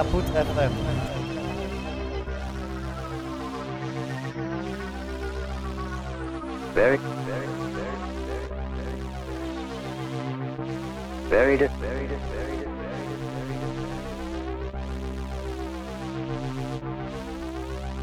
[0.00, 0.72] Kaputt FM.
[6.72, 7.46] Very, very,
[7.76, 9.02] very, very, very,
[11.28, 11.70] very, very, very, dis-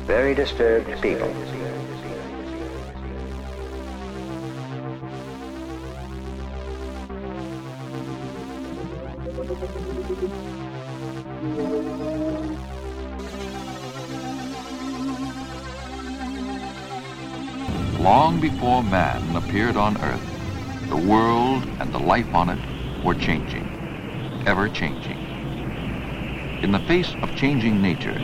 [0.06, 1.57] very disturbed people.
[18.58, 22.58] Before man appeared on Earth, the world and the life on it
[23.04, 23.70] were changing,
[24.48, 25.20] ever changing.
[26.64, 28.20] In the face of changing nature,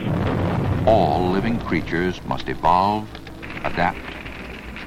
[0.86, 3.08] all living creatures must evolve,
[3.64, 4.16] adapt,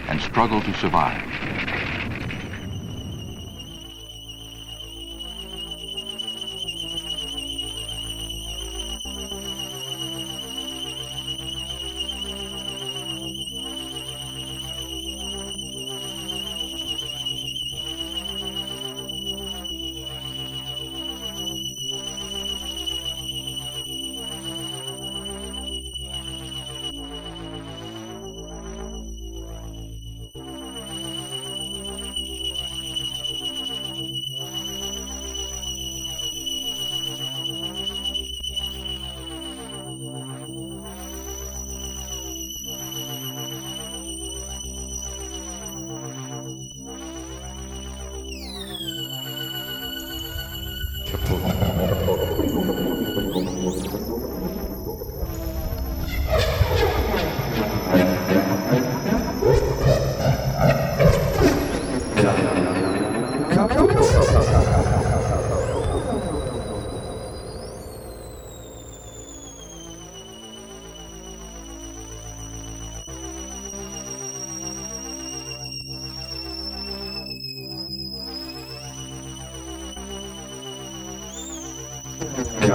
[0.08, 1.22] and struggle to survive.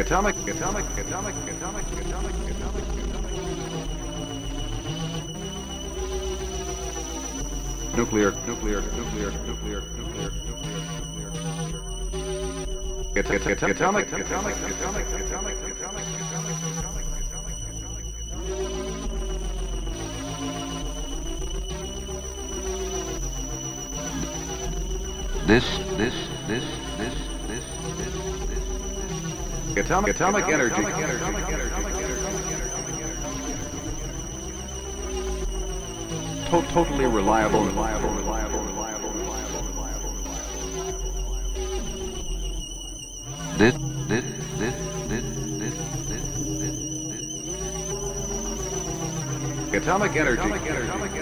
[0.00, 3.30] atomic, atomic, atomic, atomic, atomic, atomic, atomic.
[7.94, 11.70] Nuclear, nuclear, nuclear, nuclear, nuclear, nuclear, nuclear.
[13.14, 15.69] Atomic, atomic, atomic, atomic, atomic.
[29.90, 30.14] This.
[30.14, 30.82] Atomic, atomic energy.
[30.84, 31.74] Atomic energy.
[36.50, 40.52] To- totally reliable, reliable, reliable, reliable, reliable, reliable, reliable.
[43.56, 43.74] This,
[44.08, 44.24] this,
[44.58, 44.74] this,
[45.08, 45.24] this,
[45.58, 45.76] this,
[46.08, 46.24] this,
[46.58, 46.74] this,
[47.08, 47.34] this.
[49.74, 50.40] Atomic energy.
[50.40, 50.88] Atomic energy.
[50.88, 51.19] Atomic energy.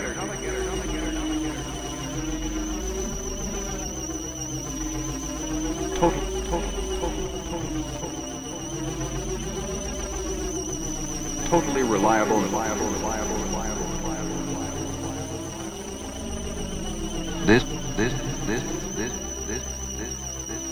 [11.89, 14.77] Reliable, reliable, reliable, reliable, reliable, reliable,
[17.47, 17.65] this,
[17.97, 18.13] this,
[18.47, 18.63] this,
[18.95, 19.13] this,
[19.47, 19.63] this,
[19.97, 20.13] this,
[20.47, 20.63] this.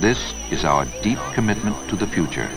[0.00, 2.48] This is our deep commitment to the future.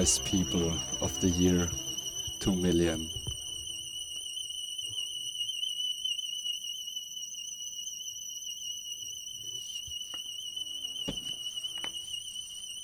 [0.00, 1.68] Mice people of the year
[2.38, 3.06] 2 million.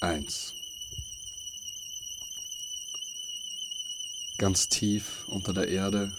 [0.00, 0.52] Eins.
[4.36, 6.12] Ganz tief unter der Erde,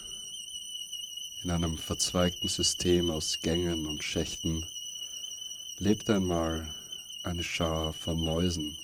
[1.44, 4.66] in einem verzweigten System aus Gängen und Schächten,
[5.78, 6.68] lebte einmal
[7.22, 8.76] eine Schar von Mäusen.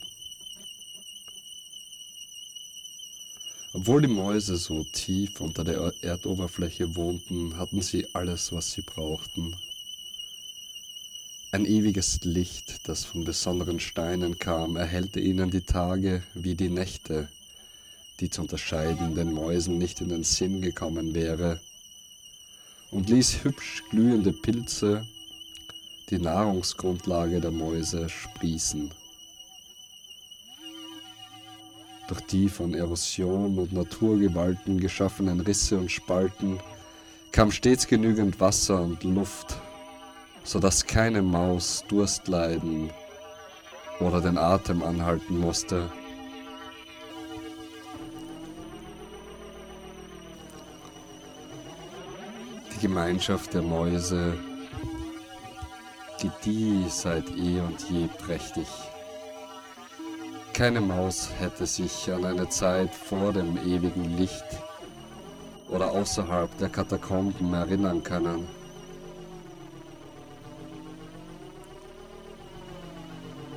[3.86, 9.58] Obwohl die Mäuse so tief unter der Erdoberfläche wohnten, hatten sie alles, was sie brauchten.
[11.52, 17.28] Ein ewiges Licht, das von besonderen Steinen kam, erhellte ihnen die Tage wie die Nächte,
[18.22, 21.60] die zu unterscheiden den Mäusen nicht in den Sinn gekommen wäre,
[22.90, 25.06] und ließ hübsch glühende Pilze,
[26.10, 29.03] die Nahrungsgrundlage der Mäuse, sprießen.
[32.08, 36.60] Durch die von Erosion und Naturgewalten geschaffenen Risse und Spalten
[37.32, 39.56] kam stets genügend Wasser und Luft,
[40.44, 42.90] so dass keine Maus Durst leiden
[44.00, 45.90] oder den Atem anhalten musste.
[52.76, 54.38] Die Gemeinschaft der Mäuse
[56.22, 58.68] gedieh seit eh und je prächtig.
[60.54, 64.46] Keine Maus hätte sich an eine Zeit vor dem ewigen Licht
[65.68, 68.48] oder außerhalb der Katakomben erinnern können.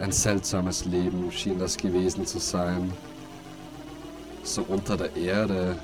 [0.01, 2.91] Ein seltsames Leben schien das gewesen zu sein,
[4.43, 5.79] so unter der Erde,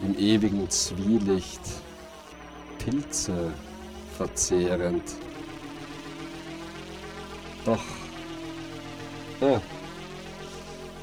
[0.00, 1.62] im ewigen Zwielicht,
[2.78, 3.52] Pilze
[4.16, 5.02] verzehrend.
[7.64, 7.82] Doch,
[9.44, 9.60] oh,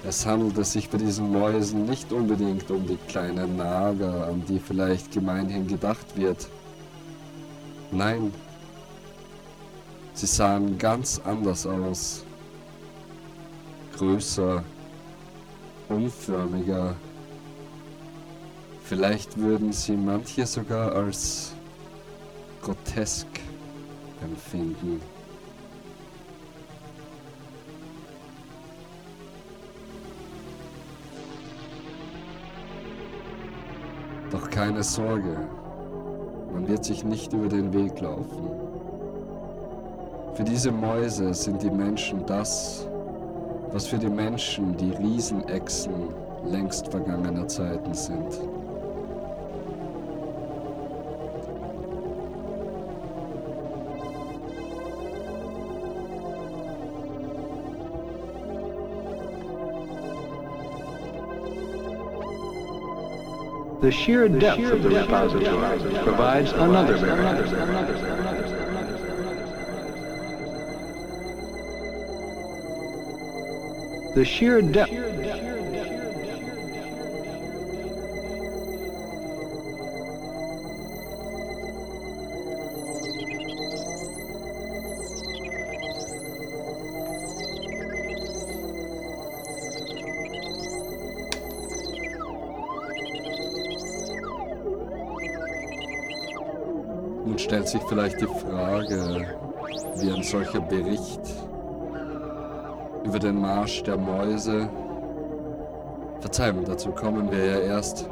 [0.03, 5.11] es handelte sich bei diesen Mäusen nicht unbedingt um die kleinen Nager, an die vielleicht
[5.11, 6.49] gemeinhin gedacht wird.
[7.91, 8.33] Nein,
[10.13, 12.25] sie sahen ganz anders aus.
[13.95, 14.63] Größer,
[15.89, 16.95] unförmiger.
[18.83, 21.53] Vielleicht würden sie manche sogar als
[22.61, 23.27] grotesk
[24.23, 24.99] empfinden.
[34.61, 35.37] Keine Sorge,
[36.53, 38.47] man wird sich nicht über den Weg laufen.
[40.35, 42.87] Für diese Mäuse sind die Menschen das,
[43.71, 45.93] was für die Menschen die Riesenechsen
[46.45, 48.39] längst vergangener Zeiten sind.
[63.81, 67.41] The sheer depth of the repository provides another barrier.
[74.13, 75.10] The sheer depth
[97.71, 99.25] sich vielleicht die Frage,
[99.95, 101.21] wie ein solcher Bericht
[103.05, 104.67] über den Marsch der Mäuse,
[106.19, 108.05] Verzeihung, dazu kommen wir ja erst,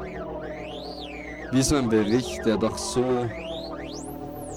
[1.52, 3.04] wie so ein Bericht, der doch so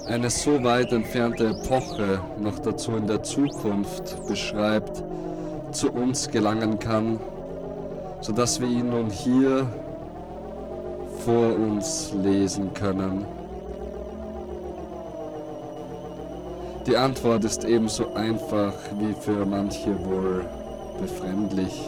[0.08, 5.04] eine so weit entfernte Epoche, noch dazu in der Zukunft beschreibt,
[5.72, 7.20] zu uns gelangen kann,
[8.22, 9.68] sodass wir ihn nun hier
[11.26, 13.43] vor uns lesen können.
[16.86, 20.46] Die Antwort ist ebenso einfach wie für manche wohl
[21.00, 21.82] befremdlich.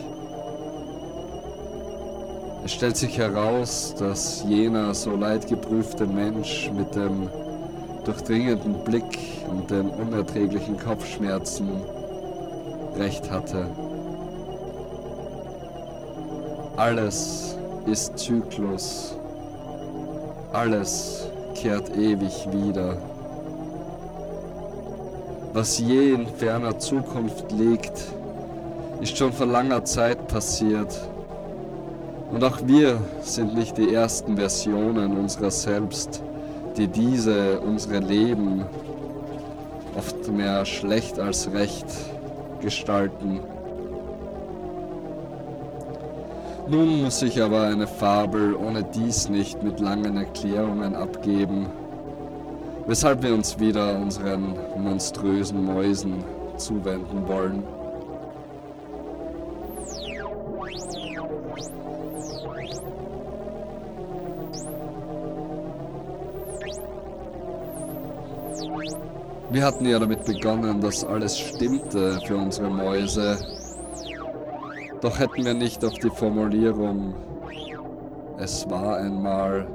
[2.63, 7.29] Es stellt sich heraus, dass jener so leidgeprüfte Mensch mit dem
[8.05, 11.69] durchdringenden Blick und den unerträglichen Kopfschmerzen
[12.97, 13.67] recht hatte.
[16.77, 19.17] Alles ist Zyklus,
[20.53, 22.97] alles kehrt ewig wieder.
[25.55, 28.11] Was je in ferner Zukunft liegt,
[28.99, 30.93] ist schon vor langer Zeit passiert.
[32.29, 36.21] Und auch wir sind nicht die ersten Versionen unserer selbst,
[36.75, 38.65] die diese, unsere Leben,
[39.97, 41.87] oft mehr schlecht als recht
[42.59, 43.39] gestalten.
[46.67, 51.67] Nun muss ich aber eine Fabel ohne dies nicht mit langen Erklärungen abgeben,
[52.87, 56.23] weshalb wir uns wieder unseren monströsen Mäusen
[56.57, 57.63] zuwenden wollen.
[69.51, 73.37] Wir hatten ja damit begonnen, dass alles stimmte für unsere Mäuse.
[75.01, 77.13] Doch hätten wir nicht auf die Formulierung
[78.37, 79.65] es war einmal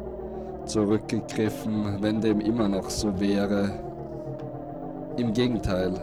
[0.70, 3.70] zurückgegriffen, wenn dem immer noch so wäre.
[5.16, 5.94] Im Gegenteil.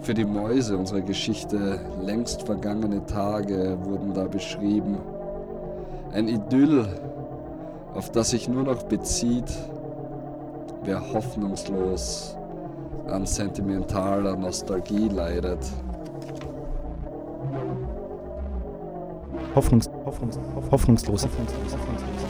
[0.00, 4.98] Für die Mäuse unserer Geschichte längst vergangene Tage wurden da beschrieben.
[6.12, 6.86] Ein Idyll,
[7.94, 9.50] auf das sich nur noch bezieht,
[10.84, 12.36] wer hoffnungslos
[13.08, 15.60] an sentimentaler Nostalgie leidet.
[19.54, 20.38] Hoffnungs, Hoffnungs,
[20.70, 21.22] hoffnungslos.
[21.22, 21.22] hoffnungslos.
[21.22, 22.23] Heute,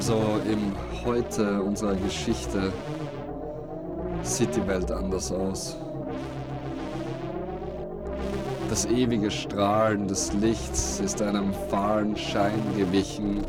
[0.00, 0.72] also im
[1.04, 2.72] Heute unserer Geschichte,
[4.22, 5.76] sieht die Welt anders aus.
[8.70, 13.42] Das ewige Strahlen des Lichts ist einem fahlen Schein gewichen.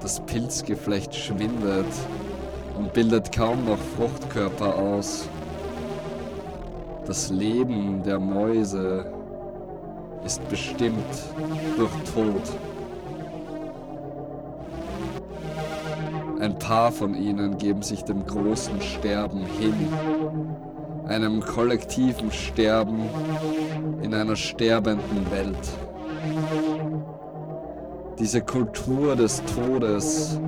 [0.00, 1.92] Das Pilzgeflecht schwindet
[2.78, 5.28] und bildet kaum noch Fruchtkörper aus.
[7.06, 9.04] Das Leben der Mäuse
[10.24, 11.04] ist bestimmt
[11.76, 12.75] durch Tod.
[16.46, 19.74] Ein paar von ihnen geben sich dem großen Sterben hin,
[21.08, 23.00] einem kollektiven Sterben
[24.00, 25.58] in einer sterbenden Welt.
[28.20, 30.40] Diese Kultur des Todes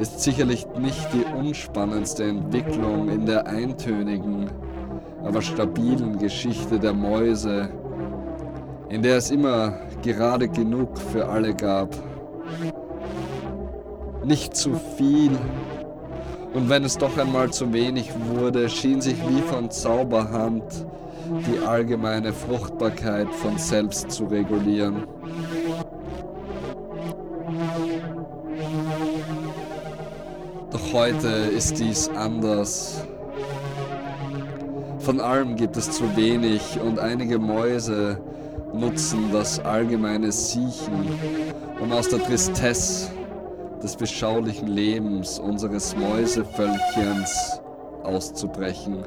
[0.00, 4.50] ist sicherlich nicht die unspannendste Entwicklung in der eintönigen,
[5.22, 7.68] aber stabilen Geschichte der Mäuse,
[8.88, 11.94] in der es immer gerade genug für alle gab.
[14.26, 15.30] Nicht zu viel,
[16.52, 20.64] und wenn es doch einmal zu wenig wurde, schien sich wie von Zauberhand
[21.46, 25.06] die allgemeine Fruchtbarkeit von selbst zu regulieren.
[30.72, 33.04] Doch heute ist dies anders.
[34.98, 38.18] Von allem gibt es zu wenig und einige Mäuse
[38.74, 41.10] nutzen das allgemeine Siechen,
[41.80, 43.15] um aus der Tristesse
[43.86, 47.60] des beschaulichen Lebens unseres Mäusevölkchens
[48.02, 49.04] auszubrechen.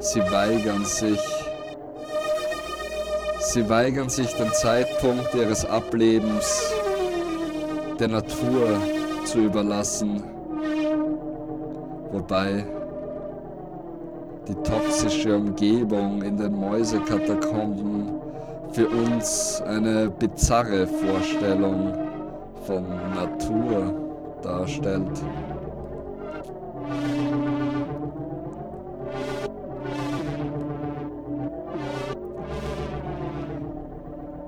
[0.00, 1.20] Sie weigern sich,
[3.40, 6.62] sie weigern sich den Zeitpunkt ihres Ablebens
[7.98, 8.82] der Natur
[9.24, 10.22] zu überlassen,
[12.12, 12.66] wobei
[14.48, 18.10] die toxische Umgebung in den Mäusekatakomben
[18.72, 21.94] für uns eine bizarre Vorstellung
[22.66, 22.84] von
[23.14, 23.94] Natur
[24.42, 25.22] darstellt.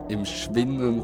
[0.09, 1.03] Im schwindenden,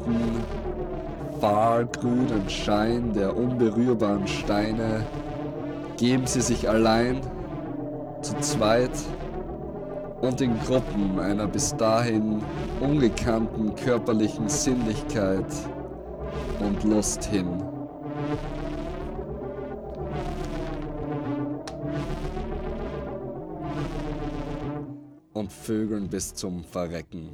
[1.41, 5.05] fahlgrünen Schein der unberührbaren Steine
[5.97, 7.21] geben sie sich allein,
[8.33, 8.91] zu zweit
[10.21, 12.41] und in Gruppen einer bis dahin
[12.79, 15.45] ungekannten körperlichen Sinnlichkeit
[16.59, 17.47] und Lust hin.
[25.33, 27.29] Und Vögeln bis zum Verrecken.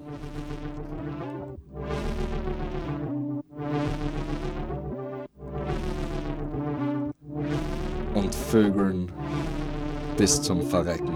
[8.15, 9.11] Und Vögeln
[10.19, 11.15] bis zum Verrecken.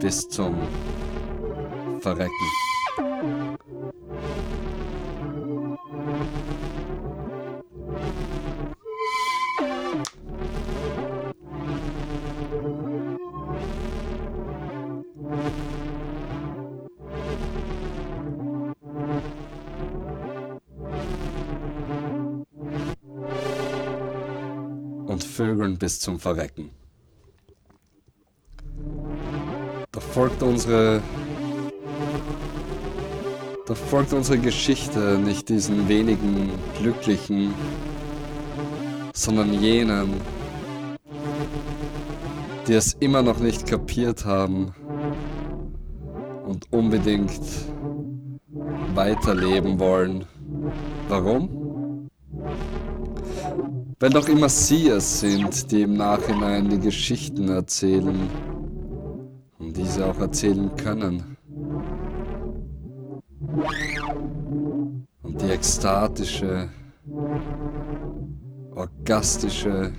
[0.00, 0.54] Bis zum
[2.00, 2.69] Verrecken.
[25.80, 26.70] Bis zum Verrecken.
[29.90, 31.02] Doch folgt unsere
[33.66, 37.54] doch folgt unsere Geschichte nicht diesen wenigen Glücklichen,
[39.12, 40.20] sondern jenen,
[42.66, 44.74] die es immer noch nicht kapiert haben
[46.46, 47.40] und unbedingt
[48.94, 50.24] weiterleben wollen.
[51.08, 52.08] Warum?
[54.02, 58.18] Weil doch immer sie es sind, die im Nachhinein die Geschichten erzählen
[59.58, 61.36] und diese auch erzählen können.
[65.22, 66.70] Und die ekstatische,
[68.74, 69.92] orgastische,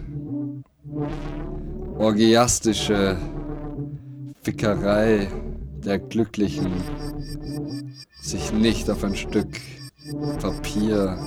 [1.99, 3.17] orgiastische
[4.41, 5.27] Fickerei
[5.85, 6.71] der Glücklichen
[8.19, 9.61] sich nicht auf ein Stück
[10.41, 11.19] Papier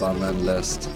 [0.00, 0.88] bannen lässt.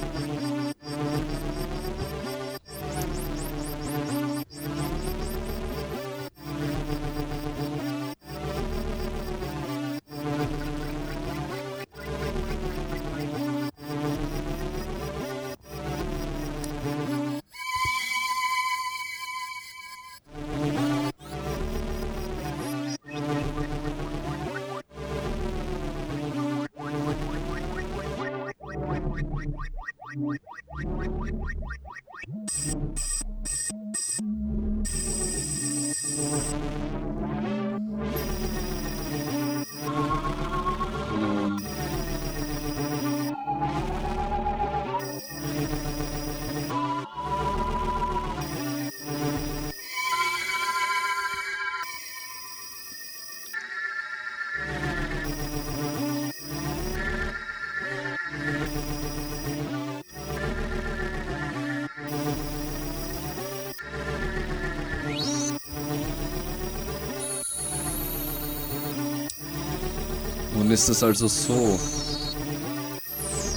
[70.84, 71.80] Ist es also so,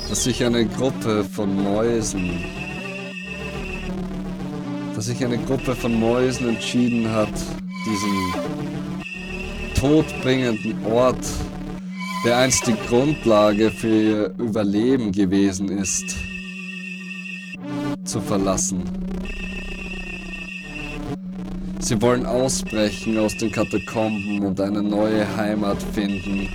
[0.07, 2.39] dass sich eine Gruppe von Mäusen,
[4.95, 7.33] dass sich eine Gruppe von Mäusen entschieden hat,
[7.85, 8.33] diesen
[9.75, 11.19] todbringenden Ort,
[12.23, 16.15] der einst die Grundlage für ihr Überleben gewesen ist,
[18.05, 18.83] zu verlassen.
[21.79, 26.47] Sie wollen ausbrechen aus den Katakomben und eine neue Heimat finden.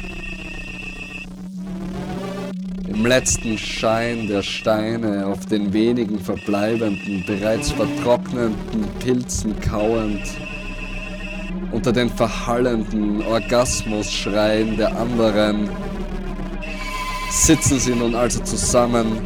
[3.15, 10.23] Letzten Schein der Steine auf den wenigen verbleibenden, bereits vertrockneten Pilzen kauend,
[11.73, 15.69] unter den verhallenden Orgasmusschreien der anderen,
[17.29, 19.21] sitzen sie nun also zusammen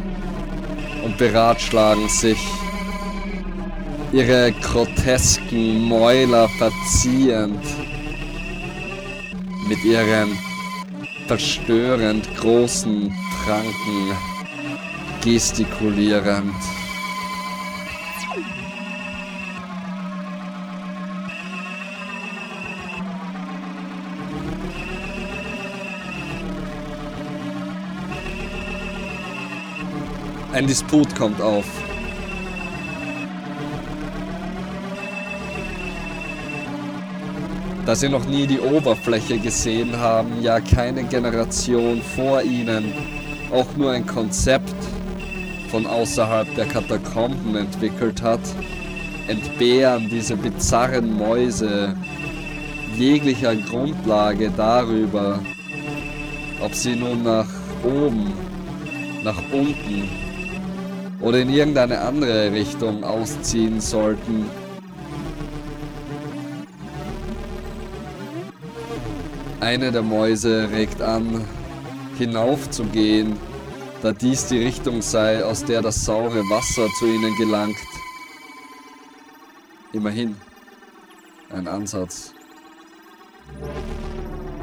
[1.05, 2.45] und beratschlagen sich,
[4.11, 7.63] ihre grotesken Mäuler verziehend,
[9.69, 10.37] mit ihren
[11.25, 13.15] verstörend großen
[13.47, 14.13] Pranken
[15.23, 16.53] gestikulierend.
[30.51, 31.63] Ein Disput kommt auf.
[37.85, 43.16] Da sie noch nie die Oberfläche gesehen haben, ja keine Generation vor ihnen
[43.51, 44.75] auch nur ein Konzept
[45.69, 48.39] von außerhalb der Katakomben entwickelt hat,
[49.27, 51.95] entbehren diese bizarren Mäuse
[52.95, 55.39] jeglicher Grundlage darüber,
[56.61, 57.47] ob sie nun nach
[57.83, 58.33] oben,
[59.23, 60.09] nach unten
[61.19, 64.45] oder in irgendeine andere Richtung ausziehen sollten.
[69.59, 71.43] Eine der Mäuse regt an,
[72.17, 73.37] hinaufzugehen,
[74.01, 77.77] da dies die Richtung sei, aus der das saure Wasser zu ihnen gelangt.
[79.93, 80.35] Immerhin
[81.49, 82.33] ein Ansatz.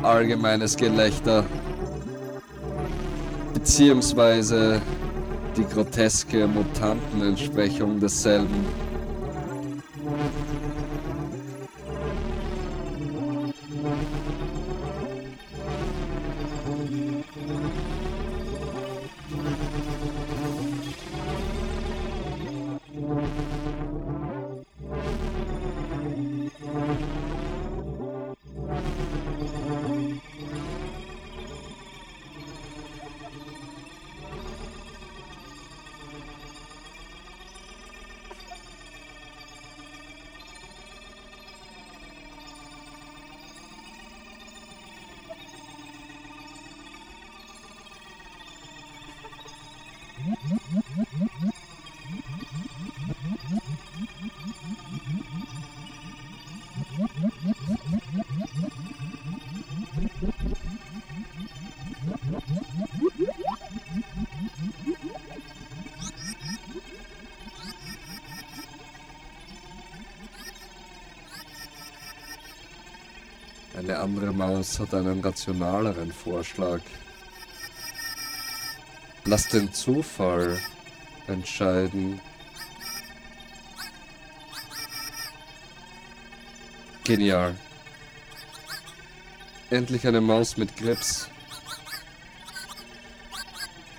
[0.03, 1.45] Allgemeines Gelächter,
[3.55, 4.83] beziehungsweise
[5.57, 8.67] die groteske Mutantenentsprechung desselben.
[73.95, 76.81] Eine andere Maus hat einen rationaleren Vorschlag.
[79.25, 80.59] Lass den Zufall
[81.29, 82.21] entscheiden.
[87.05, 87.55] Genial.
[89.71, 91.29] Endlich eine Maus mit Grips.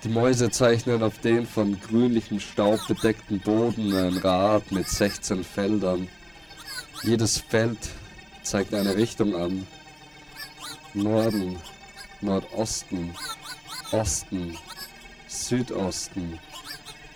[0.04, 6.06] Die Mäuse zeichnen auf den von grünlichem Staub bedeckten Boden ein Rad mit 16 Feldern.
[7.02, 7.78] Jedes Feld
[8.42, 9.66] zeigt eine Richtung an.
[10.96, 11.58] Norden,
[12.22, 13.14] Nordosten,
[13.92, 14.56] Osten,
[15.28, 16.40] Südosten,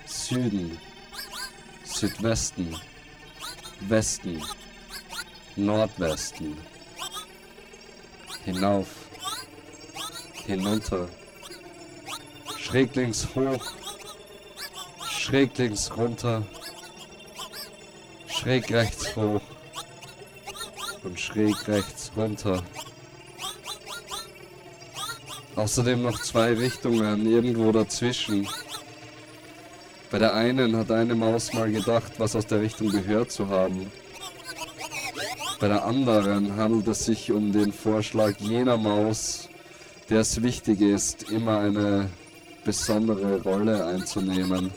[0.05, 0.77] Süden,
[1.83, 2.79] Südwesten,
[3.79, 4.39] Westen,
[5.55, 6.55] Nordwesten,
[8.45, 8.87] hinauf,
[10.45, 11.09] hinunter,
[12.59, 13.65] schräglings hoch,
[15.09, 16.43] schräglings runter,
[18.27, 19.41] schräg rechts hoch
[21.03, 22.63] und schräg rechts runter.
[25.55, 28.47] Außerdem noch zwei Richtungen irgendwo dazwischen.
[30.09, 33.91] Bei der einen hat eine Maus mal gedacht, was aus der Richtung gehört zu haben.
[35.59, 39.49] Bei der anderen handelt es sich um den Vorschlag jener Maus,
[40.09, 42.09] der es wichtig ist, immer eine
[42.63, 44.71] besondere Rolle einzunehmen.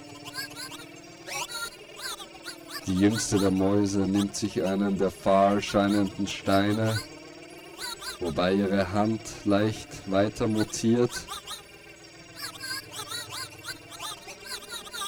[2.86, 6.98] Die jüngste der Mäuse nimmt sich einen der fahl scheinenden Steine,
[8.24, 11.10] wobei ihre Hand leicht weiter mutiert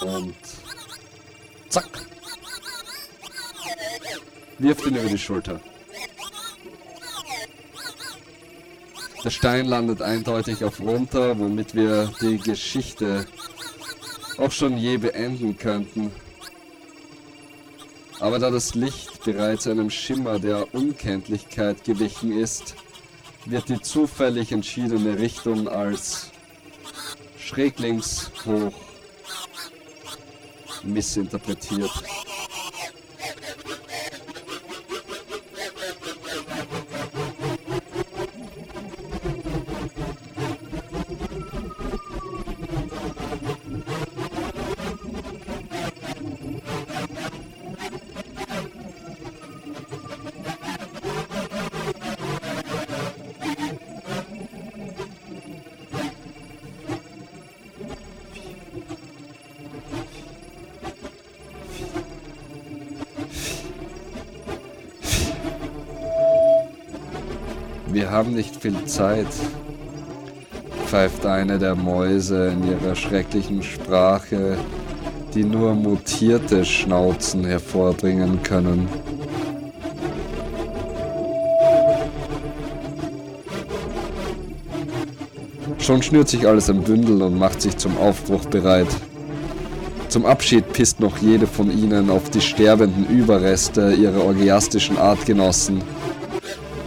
[0.02, 0.36] und
[1.70, 1.88] zack,
[4.58, 5.60] wirft ihn über die Schulter.
[9.24, 13.26] Der Stein landet eindeutig auf runter, womit wir die Geschichte
[14.36, 16.12] auch schon je beenden könnten.
[18.20, 22.76] Aber da das Licht bereits einem Schimmer der Unkenntlichkeit gewichen ist,
[23.46, 26.30] wird die zufällig entschiedene Richtung als
[27.38, 28.72] schräglings hoch
[30.82, 32.02] missinterpretiert.
[68.16, 69.26] Haben nicht viel Zeit,
[70.86, 74.56] pfeift eine der Mäuse in ihrer schrecklichen Sprache,
[75.34, 78.88] die nur mutierte Schnauzen hervorbringen können.
[85.78, 88.88] Schon schnürt sich alles ein Bündel und macht sich zum Aufbruch bereit.
[90.08, 95.82] Zum Abschied pisst noch jede von ihnen auf die sterbenden Überreste ihrer orgiastischen Artgenossen.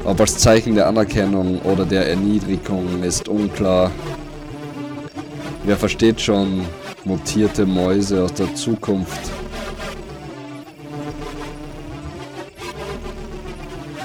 [0.10, 3.92] Ob als Zeichen der Anerkennung oder der Erniedrigung ist unklar.
[5.64, 6.66] Wer versteht schon
[7.06, 9.20] mutierte Mäuse aus der Zukunft?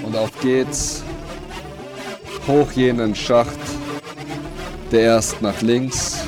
[0.02, 1.02] Und auf geht's.
[2.46, 3.58] Hoch jenen Schacht,
[4.92, 6.18] der erst nach links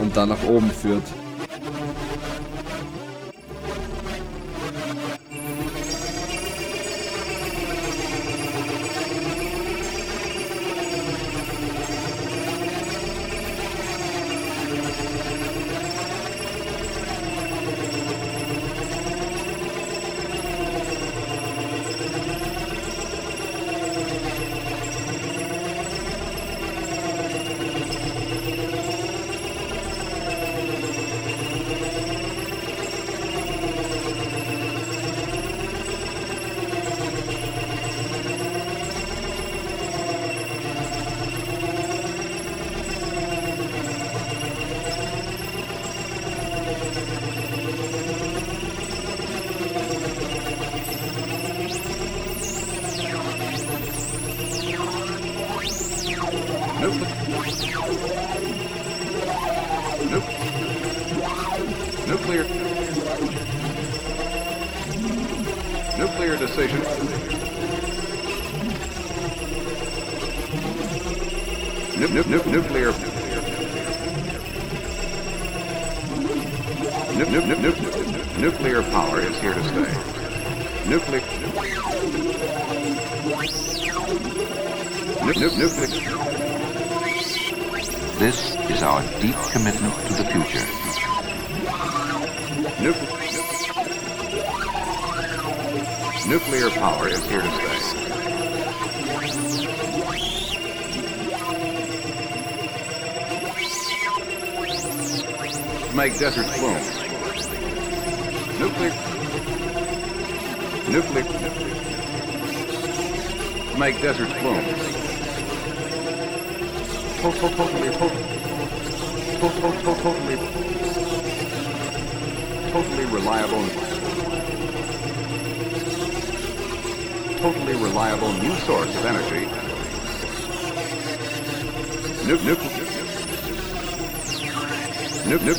[0.00, 1.04] und dann nach oben führt.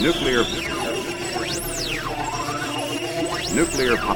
[0.05, 0.43] Nuclear,
[3.55, 4.13] nuclear, po-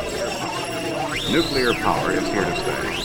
[1.32, 2.99] nuclear power is here to stay.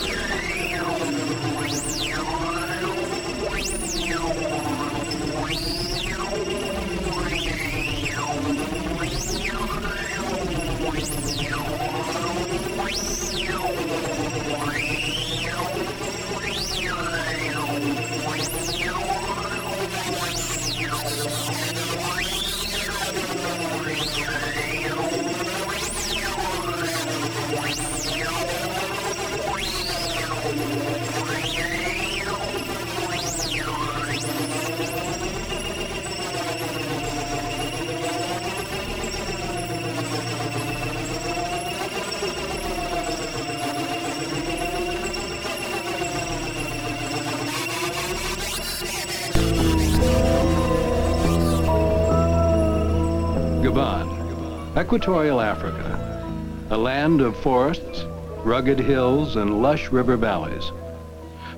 [54.84, 56.28] Equatorial Africa,
[56.68, 58.04] a land of forests,
[58.44, 60.72] rugged hills, and lush river valleys.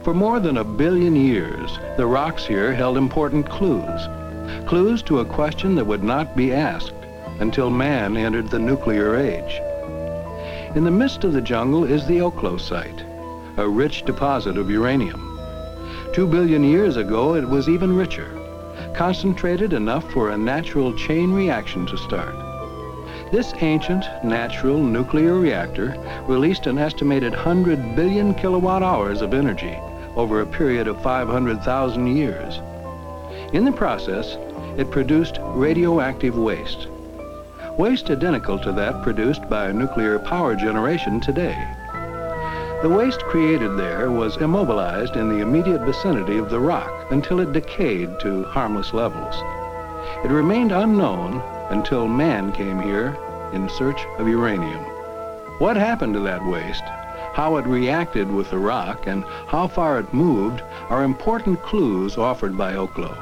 [0.05, 4.01] For more than a billion years, the rocks here held important clues.
[4.69, 6.95] Clues to a question that would not be asked
[7.41, 9.61] until man entered the nuclear age.
[10.77, 13.03] In the midst of the jungle is the Oklo site,
[13.57, 15.37] a rich deposit of uranium.
[16.13, 18.31] Two billion years ago, it was even richer,
[18.95, 22.46] concentrated enough for a natural chain reaction to start.
[23.33, 25.97] This ancient, natural nuclear reactor
[26.29, 29.77] released an estimated 100 billion kilowatt hours of energy
[30.15, 32.61] over a period of 500,000 years.
[33.53, 34.37] In the process,
[34.79, 36.87] it produced radioactive waste.
[37.77, 41.57] Waste identical to that produced by nuclear power generation today.
[42.83, 47.53] The waste created there was immobilized in the immediate vicinity of the rock until it
[47.53, 49.35] decayed to harmless levels.
[50.25, 53.17] It remained unknown until man came here
[53.53, 54.83] in search of uranium.
[55.59, 56.85] What happened to that waste,
[57.33, 62.57] how it reacted with the rock, and how far it moved are important clues offered
[62.57, 63.17] by Oklo.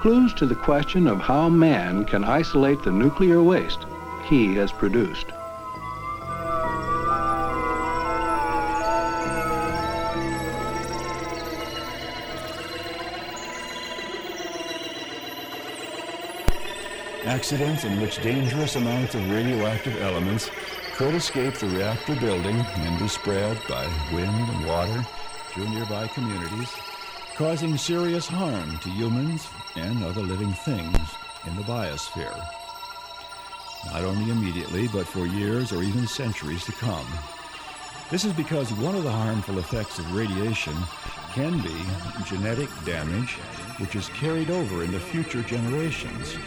[0.00, 3.86] Clues to the question of how man can isolate the nuclear waste
[4.28, 5.26] he has produced.
[17.36, 20.50] Accidents in which dangerous amounts of radioactive elements
[20.94, 25.02] could escape the reactor building and be spread by wind and water
[25.50, 26.70] through nearby communities,
[27.36, 29.46] causing serious harm to humans
[29.76, 30.96] and other living things
[31.46, 32.42] in the biosphere.
[33.92, 37.06] Not only immediately, but for years or even centuries to come.
[38.10, 40.74] This is because one of the harmful effects of radiation
[41.34, 41.84] can be
[42.24, 43.34] genetic damage,
[43.76, 46.38] which is carried over into future generations.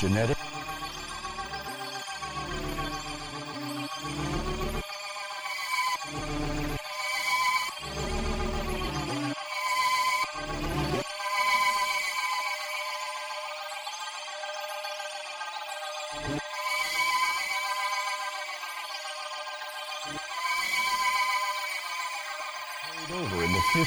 [0.00, 0.39] Genetic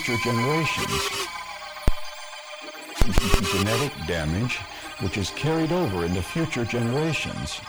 [0.03, 1.27] future generations.
[3.53, 4.57] genetic damage
[4.99, 7.61] which is carried over into future generations.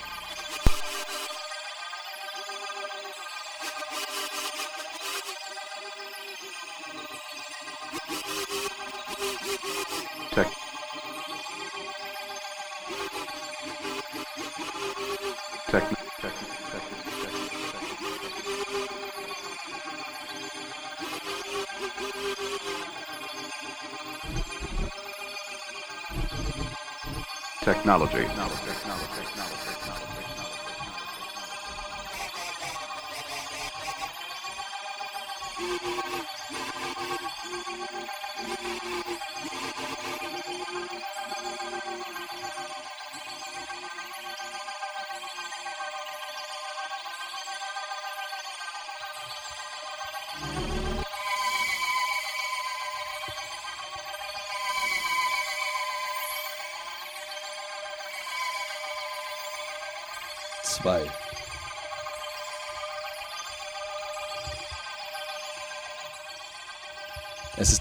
[28.14, 28.54] Technology.
[28.84, 29.33] Zwei.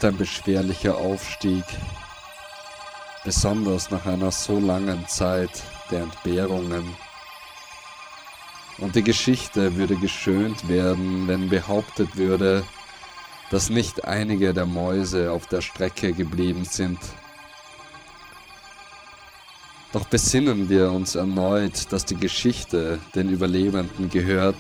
[0.03, 1.63] Ist ein beschwerlicher Aufstieg,
[3.23, 6.83] besonders nach einer so langen Zeit der Entbehrungen.
[8.79, 12.65] Und die Geschichte würde geschönt werden, wenn behauptet würde,
[13.49, 16.99] dass nicht einige der Mäuse auf der Strecke geblieben sind.
[19.93, 24.57] Doch besinnen wir uns erneut, dass die Geschichte den Überlebenden gehört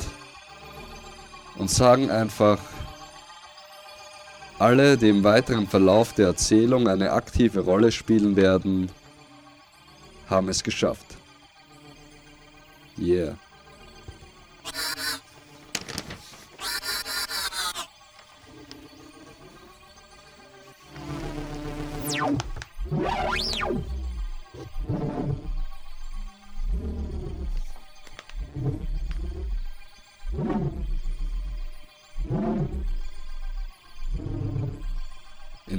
[1.57, 2.59] und sagen einfach,
[4.63, 8.89] alle, die im weiteren Verlauf der Erzählung eine aktive Rolle spielen werden,
[10.29, 11.17] haben es geschafft.
[12.97, 13.35] Yeah.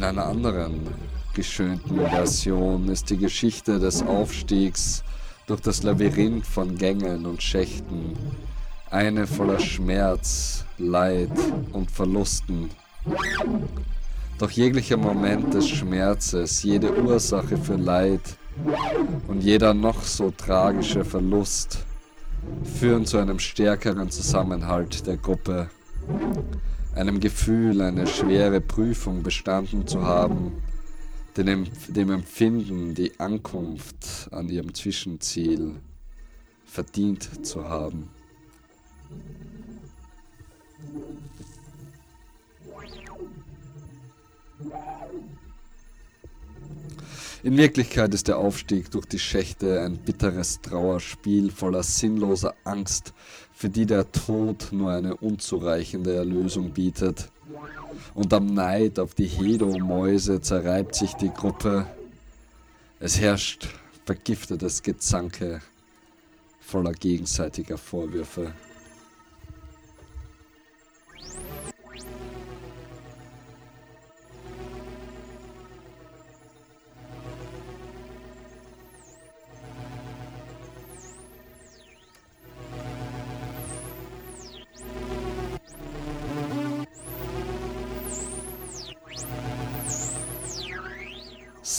[0.05, 0.87] In einer anderen
[1.33, 5.03] geschönten Version ist die Geschichte des Aufstiegs
[5.47, 8.15] durch das Labyrinth von Gängen und Schächten
[8.91, 11.31] eine voller Schmerz, Leid
[11.73, 12.69] und Verlusten.
[14.39, 18.37] Doch jeglicher Moment des Schmerzes, jede Ursache für Leid
[19.27, 21.79] und jeder noch so tragische Verlust
[22.79, 25.71] führen zu einem stärkeren Zusammenhalt der Gruppe
[26.95, 30.53] einem Gefühl, eine schwere Prüfung bestanden zu haben,
[31.37, 31.67] dem,
[32.11, 35.75] Empfinden, die Ankunft an ihrem Zwischenziel
[36.65, 38.09] verdient zu haben.
[47.43, 53.13] In Wirklichkeit ist der Aufstieg durch die Schächte ein bitteres Trauerspiel voller sinnloser Angst,
[53.65, 57.31] für die der Tod nur eine unzureichende Erlösung bietet.
[58.13, 61.87] Und am Neid auf die Hedo-Mäuse zerreibt sich die Gruppe.
[63.01, 63.69] Es herrscht
[64.05, 65.63] vergiftetes Gezanke
[66.61, 68.53] voller gegenseitiger Vorwürfe.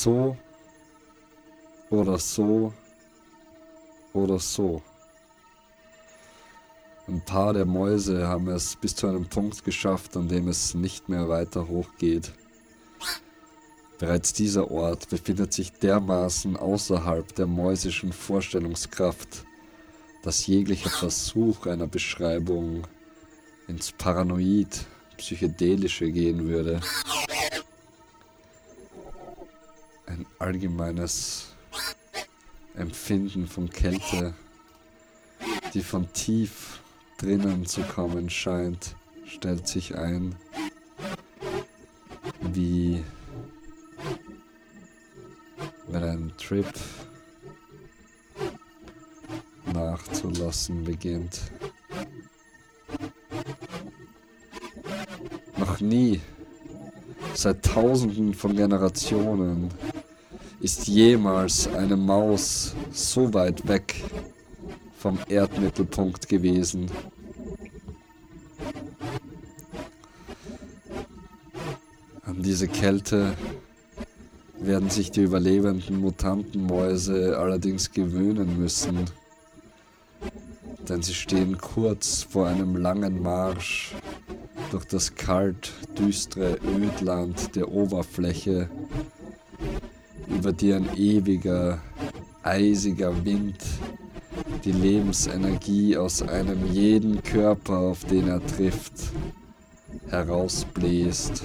[0.06, 0.38] So
[1.90, 2.72] oder so
[4.14, 4.84] oder so.
[7.08, 11.10] Ein paar der Mäuse haben es bis zu einem Punkt geschafft, an dem es nicht
[11.10, 12.32] mehr weiter hochgeht.
[13.98, 19.44] Bereits dieser Ort befindet sich dermaßen außerhalb der mäusischen Vorstellungskraft,
[20.22, 22.86] dass jeglicher Versuch einer Beschreibung
[23.68, 24.86] ins Paranoid,
[25.18, 26.80] Psychedelische gehen würde.
[30.46, 31.48] Allgemeines
[32.76, 34.36] Empfinden von Kälte,
[35.74, 36.82] die von tief
[37.18, 40.36] drinnen zu kommen scheint, stellt sich ein,
[42.42, 43.04] wie
[45.88, 46.72] wenn ein Trip
[49.74, 51.42] nachzulassen beginnt.
[55.58, 56.22] Noch nie,
[57.34, 59.72] seit tausenden von Generationen,
[60.66, 64.04] ist jemals eine Maus so weit weg
[64.98, 66.90] vom Erdmittelpunkt gewesen.
[72.24, 73.36] An diese Kälte
[74.60, 79.06] werden sich die überlebenden Mutantenmäuse allerdings gewöhnen müssen,
[80.90, 83.94] denn sie stehen kurz vor einem langen Marsch
[84.72, 88.68] durch das kalt, düstere Ödland der Oberfläche,
[90.36, 91.82] über die ein ewiger,
[92.44, 93.58] eisiger Wind
[94.64, 98.94] die Lebensenergie aus einem jeden Körper, auf den er trifft,
[100.10, 101.44] herausbläst.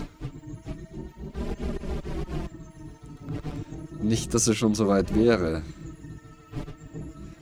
[4.02, 5.62] Nicht, dass es schon so weit wäre.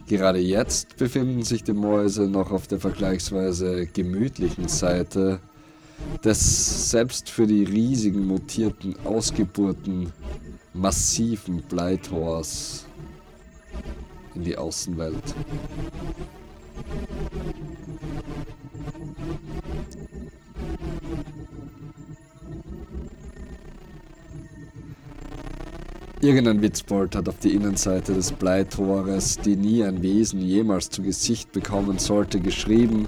[0.09, 5.41] Gerade jetzt befinden sich die Mäuse noch auf der vergleichsweise gemütlichen Seite
[6.25, 10.13] des selbst für die riesigen mutierten Ausgeburten
[10.79, 12.87] massiven Bleitors
[14.35, 15.35] in die Außenwelt.
[26.21, 31.53] Irgendein Witzbold hat auf die Innenseite des Bleitores, die nie ein Wesen jemals zu Gesicht
[31.53, 33.07] bekommen sollte, geschrieben,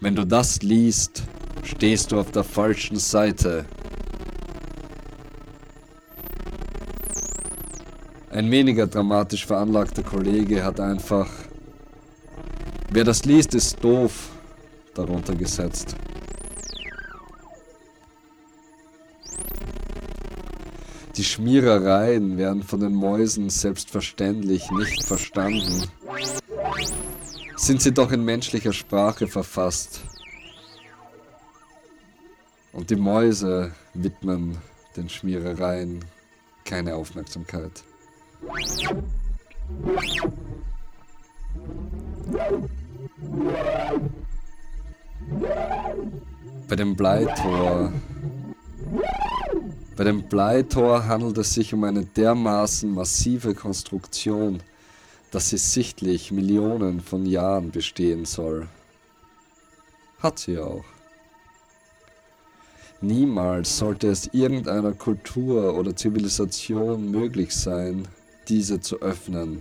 [0.00, 1.22] wenn du das liest,
[1.62, 3.64] stehst du auf der falschen Seite.
[8.36, 11.26] Ein weniger dramatisch veranlagter Kollege hat einfach,
[12.90, 14.28] wer das liest, ist doof,
[14.92, 15.96] darunter gesetzt.
[21.16, 25.88] Die Schmierereien werden von den Mäusen selbstverständlich nicht verstanden.
[27.56, 30.02] Sind sie doch in menschlicher Sprache verfasst.
[32.74, 34.58] Und die Mäuse widmen
[34.94, 36.04] den Schmierereien
[36.66, 37.82] keine Aufmerksamkeit.
[46.68, 47.92] Bei dem Bleitor
[49.96, 54.62] bei dem Bleitor handelt es sich um eine dermaßen massive Konstruktion,
[55.30, 58.68] dass sie sichtlich Millionen von Jahren bestehen soll.
[60.18, 60.84] Hat sie auch.
[63.00, 68.06] Niemals sollte es irgendeiner Kultur oder Zivilisation möglich sein,
[68.48, 69.60] diese zu öffnen.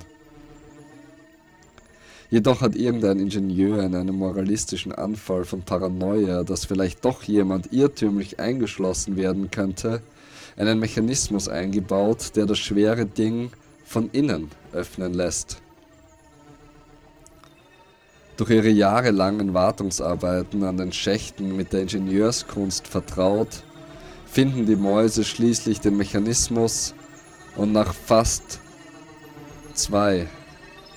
[2.30, 8.40] Jedoch hat irgendein Ingenieur in einem moralistischen Anfall von Paranoia, dass vielleicht doch jemand irrtümlich
[8.40, 10.02] eingeschlossen werden könnte,
[10.58, 13.52] einen Mechanismus eingebaut, der das schwere Ding
[13.86, 15.62] von innen öffnen lässt.
[18.38, 23.64] Durch ihre jahrelangen Wartungsarbeiten an den Schächten mit der Ingenieurskunst vertraut,
[24.26, 26.96] finden die Mäuse schließlich den Mechanismus
[27.56, 28.60] und nach fast
[29.76, 30.28] 2,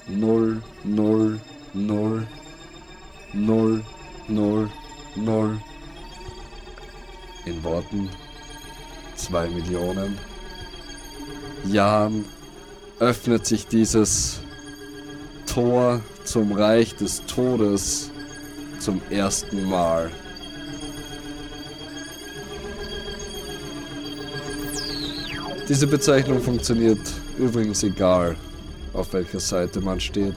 [0.08, 1.40] 0, 0,
[1.74, 2.26] 0,
[3.34, 3.82] 0,
[4.28, 4.70] 0,
[5.16, 5.60] 0
[7.44, 8.08] in Worten
[9.16, 10.18] 2 Millionen.
[11.64, 12.24] Jahren
[13.00, 14.40] öffnet sich dieses
[15.46, 18.10] Tor zum Reich des Todes
[18.78, 20.10] zum ersten Mal.
[25.68, 27.00] Diese Bezeichnung funktioniert
[27.38, 28.36] übrigens egal,
[28.94, 30.34] auf welcher Seite man steht.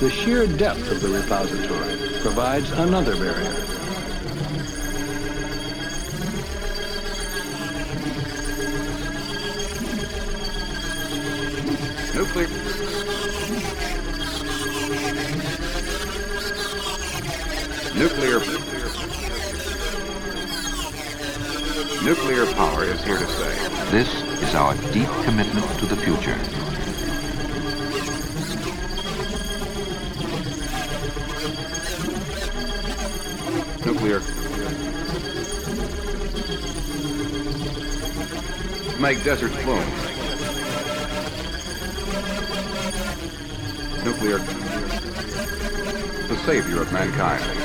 [0.00, 3.81] The sheer depth of the repository provides another barrier.
[18.02, 18.40] Nuclear.
[22.02, 23.54] Nuclear power is here to stay.
[23.92, 24.08] This
[24.42, 26.36] is our deep commitment to the future.
[33.86, 34.18] Nuclear.
[39.00, 39.86] Make deserts bloom.
[44.04, 44.38] Nuclear.
[46.26, 47.61] The savior of mankind.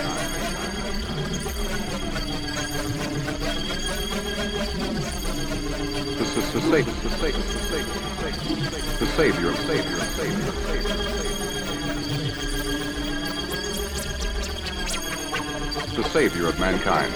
[6.68, 10.56] The, the, the, sa- the, sa- the, sa- the savior of savior of savior of
[10.66, 12.08] savior.
[15.96, 17.14] The savior of mankind.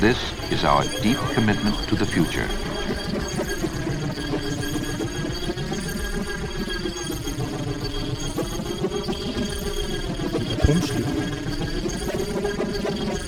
[0.00, 0.18] This
[0.52, 2.46] is our deep commitment to the future.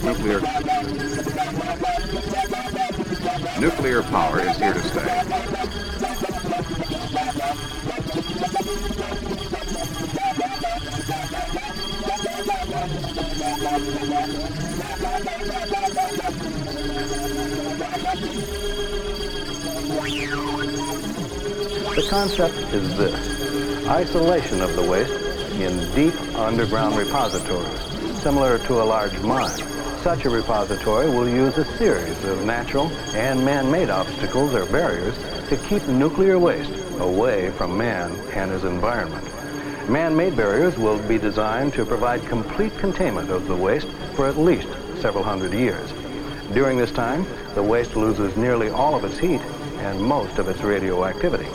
[0.03, 0.41] Nuclear.
[3.61, 5.34] Nuclear power is here to stay.
[22.15, 25.13] Concept is this isolation of the waste
[25.55, 27.81] in deep underground repositories,
[28.23, 29.59] similar to a large mine.
[29.99, 32.87] Such a repository will use a series of natural
[33.17, 35.17] and man made obstacles or barriers
[35.49, 39.27] to keep nuclear waste away from man and his environment.
[39.89, 44.39] Man made barriers will be designed to provide complete containment of the waste for at
[44.39, 44.69] least
[45.01, 45.93] several hundred years.
[46.53, 49.41] During this time, the waste loses nearly all of its heat
[49.79, 51.49] and most of its radioactivity.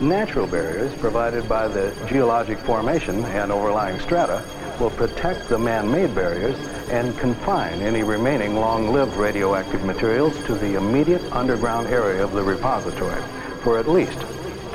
[0.00, 4.44] Natural barriers provided by the geologic formation and overlying strata
[4.78, 6.56] will protect the man-made barriers
[6.90, 13.22] and confine any remaining long-lived radioactive materials to the immediate underground area of the repository
[13.64, 14.18] for at least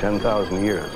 [0.00, 0.92] 10,000 years.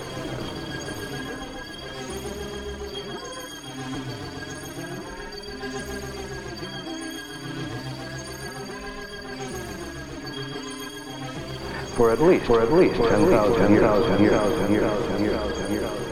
[11.96, 16.06] For at least, for at least 10,000 years, years, years, years, years.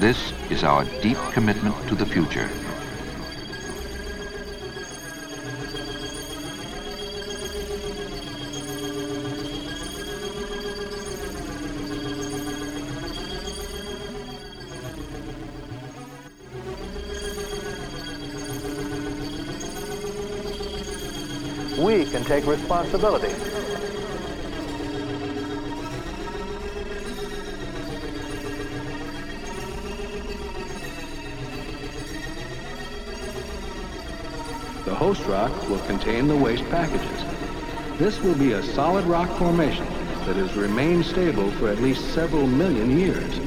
[0.00, 2.50] This is our deep commitment to the future.
[22.30, 23.26] Take responsibility.
[34.84, 37.00] The host rock will contain the waste packages.
[37.98, 39.86] This will be a solid rock formation
[40.26, 43.40] that has remained stable for at least several million years.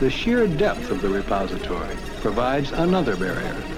[0.00, 3.71] The sheer depth of the repository provides another barrier.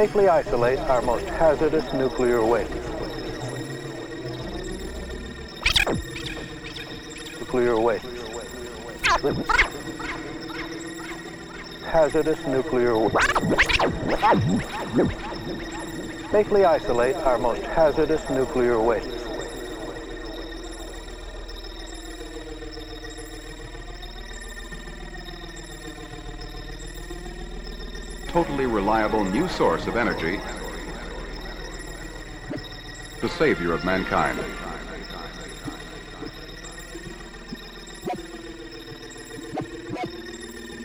[0.00, 2.70] Safely isolate our most hazardous nuclear waste.
[7.38, 8.06] Nuclear waste.
[11.84, 13.40] Hazardous nuclear waste.
[16.30, 19.19] Safely isolate our most hazardous nuclear waste.
[28.90, 30.40] Reliable new source of energy.
[33.20, 34.36] The savior of mankind.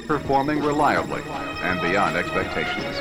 [0.05, 1.23] Performing reliably
[1.63, 2.95] and beyond expectations.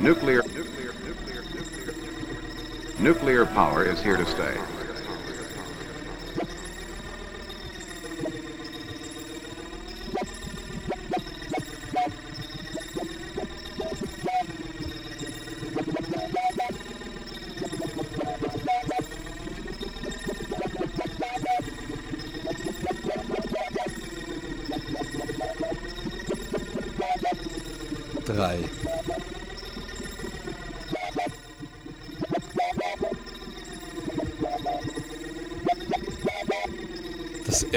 [0.00, 1.94] Nuclear, nuclear, nuclear, nuclear,
[2.98, 4.73] nuclear power is here to stay.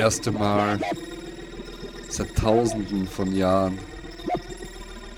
[0.08, 0.80] Erste Mal
[2.08, 3.78] seit Tausenden von Jahren,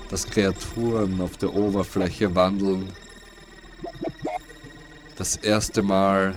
[0.08, 2.88] dass Kreaturen auf der Oberfläche wandeln.
[5.16, 6.34] Das erste Mal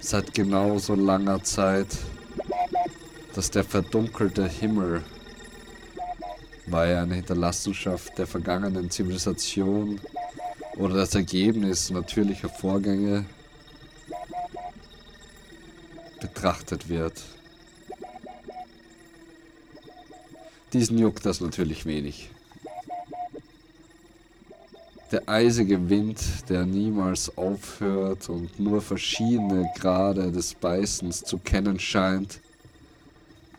[0.00, 1.86] seit genauso langer Zeit,
[3.34, 5.02] dass der verdunkelte Himmel
[6.66, 9.98] war er eine Hinterlassenschaft der vergangenen Zivilisation
[10.76, 13.24] oder das Ergebnis natürlicher Vorgänge
[16.20, 17.14] betrachtet wird.
[20.72, 22.30] Diesen juckt das natürlich wenig.
[25.10, 32.38] Der eisige Wind, der niemals aufhört und nur verschiedene Grade des Beißens zu kennen scheint,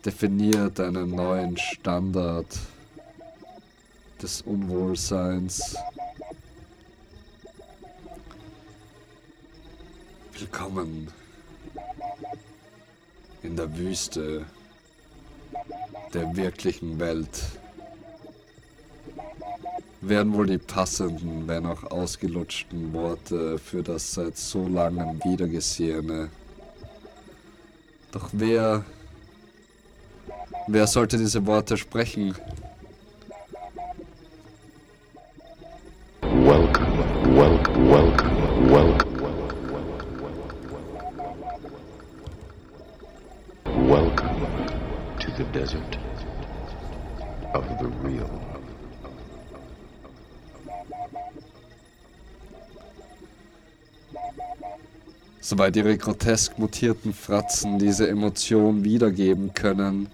[0.05, 2.47] definiert einen neuen Standard
[4.22, 5.76] des Unwohlseins.
[10.39, 11.09] Willkommen
[13.43, 14.45] in der Wüste
[16.14, 17.43] der wirklichen Welt
[20.01, 26.30] wären wohl die passenden, wenn auch ausgelutschten Worte für das seit so langem Wiedergesehene.
[28.12, 28.84] Doch wer,
[30.68, 32.36] wer sollte diese Worte sprechen?
[36.22, 36.97] Welcome,
[37.36, 38.72] welcome, welcome, welcome.
[38.72, 39.00] Welcome
[45.62, 45.97] desert
[47.53, 48.30] of the real.
[55.39, 60.07] Soweit ihre grotesk mutierten Fratzen diese Emotion wiedergeben können,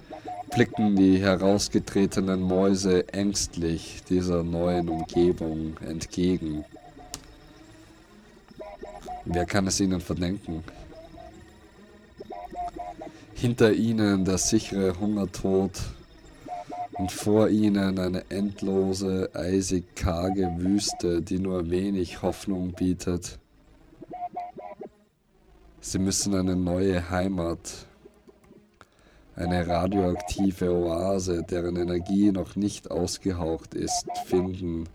[0.52, 6.66] blicken die herausgetretenen Mäuse ängstlich dieser neuen Umgebung entgegen.
[9.24, 10.64] Wer kann es ihnen verdenken?
[13.39, 15.69] Hinter ihnen der sichere Hungertod
[16.93, 23.38] und vor ihnen eine endlose, eisig karge Wüste, die nur wenig Hoffnung bietet.
[25.81, 27.85] Sie müssen eine neue Heimat,
[29.35, 34.89] eine radioaktive Oase, deren Energie noch nicht ausgehaucht ist, finden,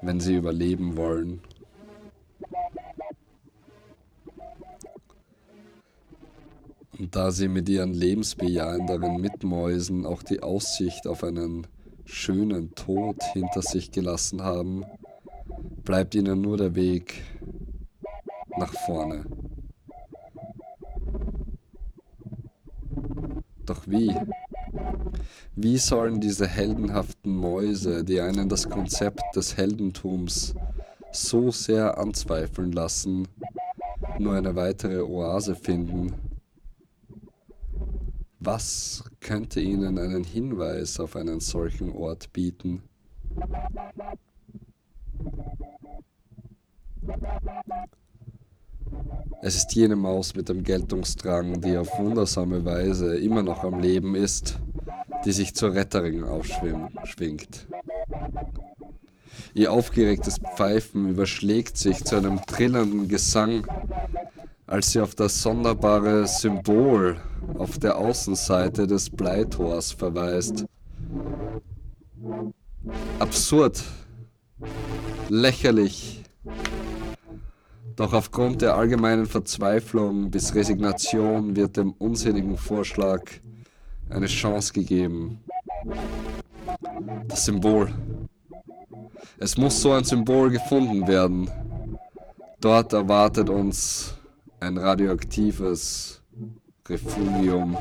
[0.00, 1.40] wenn sie überleben wollen.
[6.98, 11.66] Da sie mit ihren lebensbejahenderen Mitmäusen auch die Aussicht auf einen
[12.04, 14.84] schönen Tod hinter sich gelassen haben,
[15.84, 17.24] bleibt ihnen nur der Weg
[18.58, 19.24] nach vorne.
[23.64, 24.14] Doch wie?
[25.56, 30.54] Wie sollen diese heldenhaften Mäuse, die einen das Konzept des Heldentums
[31.12, 33.28] so sehr anzweifeln lassen,
[34.18, 36.31] nur eine weitere Oase finden?
[38.44, 42.82] Was könnte ihnen einen Hinweis auf einen solchen Ort bieten?
[49.42, 54.16] Es ist jene Maus mit dem Geltungsdrang, die auf wundersame Weise immer noch am Leben
[54.16, 54.58] ist,
[55.24, 57.68] die sich zur Retterin aufschwingt.
[59.54, 63.68] Ihr aufgeregtes Pfeifen überschlägt sich zu einem trillernden Gesang,
[64.66, 67.16] als sie auf das sonderbare Symbol
[67.58, 70.64] auf der Außenseite des Bleitors verweist.
[73.18, 73.82] Absurd,
[75.28, 76.22] lächerlich,
[77.96, 83.22] doch aufgrund der allgemeinen Verzweiflung bis Resignation wird dem unsinnigen Vorschlag
[84.08, 85.40] eine Chance gegeben.
[87.28, 87.92] Das Symbol.
[89.38, 91.50] Es muss so ein Symbol gefunden werden.
[92.60, 94.14] Dort erwartet uns
[94.62, 96.22] ein radioaktives
[96.88, 97.76] Refugium.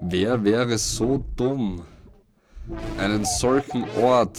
[0.00, 1.82] Wer wäre so dumm,
[2.98, 4.38] einen solchen Ort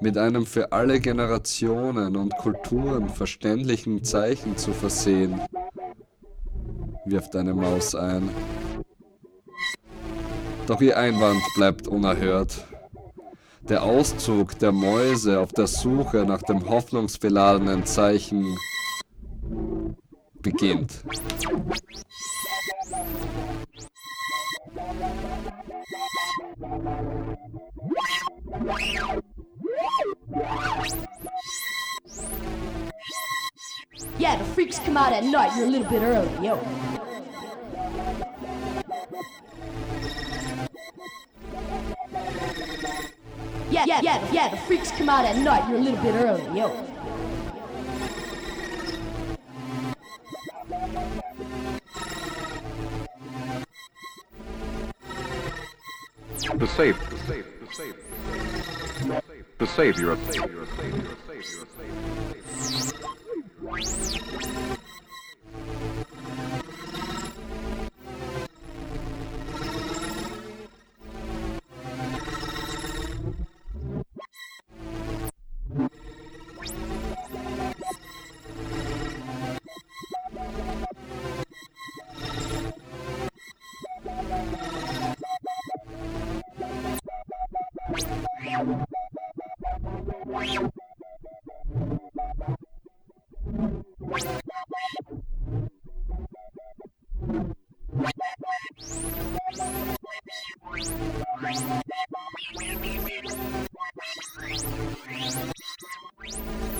[0.00, 5.40] mit einem für alle Generationen und Kulturen verständlichen Zeichen zu versehen?
[7.06, 8.28] wirft eine Maus ein.
[10.66, 12.64] Doch ihr Einwand bleibt unerhört.
[13.68, 18.56] Der Auszug der Mäuse auf der Suche nach dem hoffnungsbeladenen Zeichen
[20.40, 21.04] beginnt.
[34.18, 35.56] Yeah, the freaks come out at night.
[35.56, 36.58] You're a little bit early, yo.
[43.70, 45.68] Yeah, yeah, yeah, yeah, the freaks come out at night.
[45.68, 46.70] You're a little bit early, yo.
[56.56, 57.44] The safe, the safe,
[59.58, 60.20] the savior of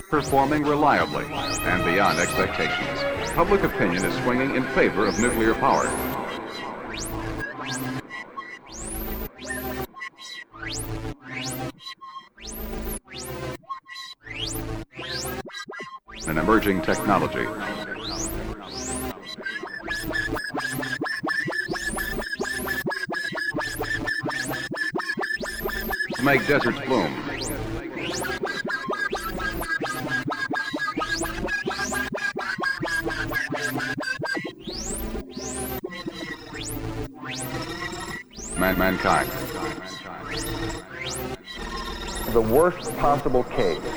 [0.09, 5.85] Performing reliably and beyond expectations, public opinion is swinging in favor of nuclear power.
[16.27, 17.45] An emerging technology
[26.27, 27.09] make deserts bloom.
[38.59, 39.29] Man- mankind.
[42.33, 43.96] The worst possible case.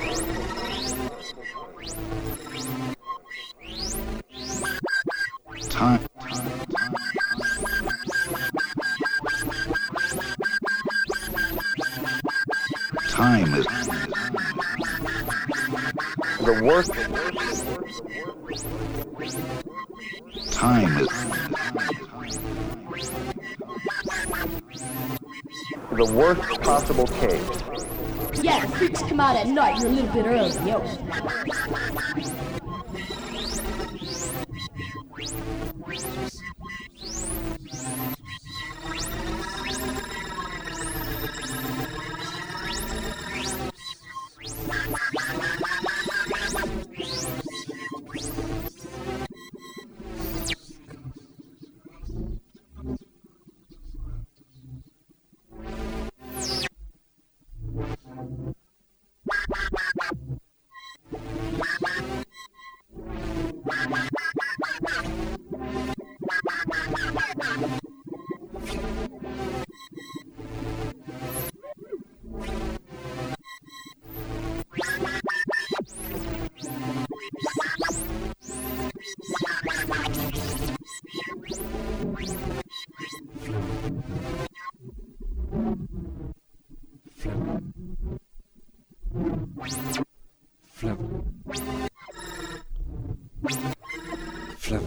[29.85, 31.00] A little bit early, yo.
[90.73, 90.99] Flip.
[94.59, 94.83] Flip.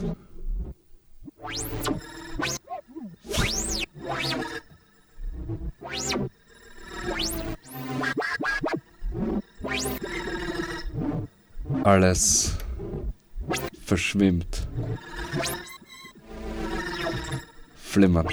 [11.84, 12.58] Alles
[13.86, 14.68] verschwimmt.
[17.76, 18.28] Flimmern.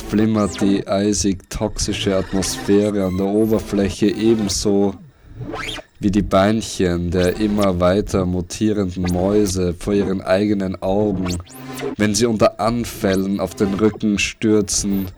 [0.00, 4.94] Flimmert die eisig toxische Atmosphäre an der Oberfläche ebenso
[6.00, 11.38] wie die Beinchen der immer weiter mutierenden Mäuse vor ihren eigenen Augen,
[11.96, 15.08] wenn sie unter Anfällen auf den Rücken stürzen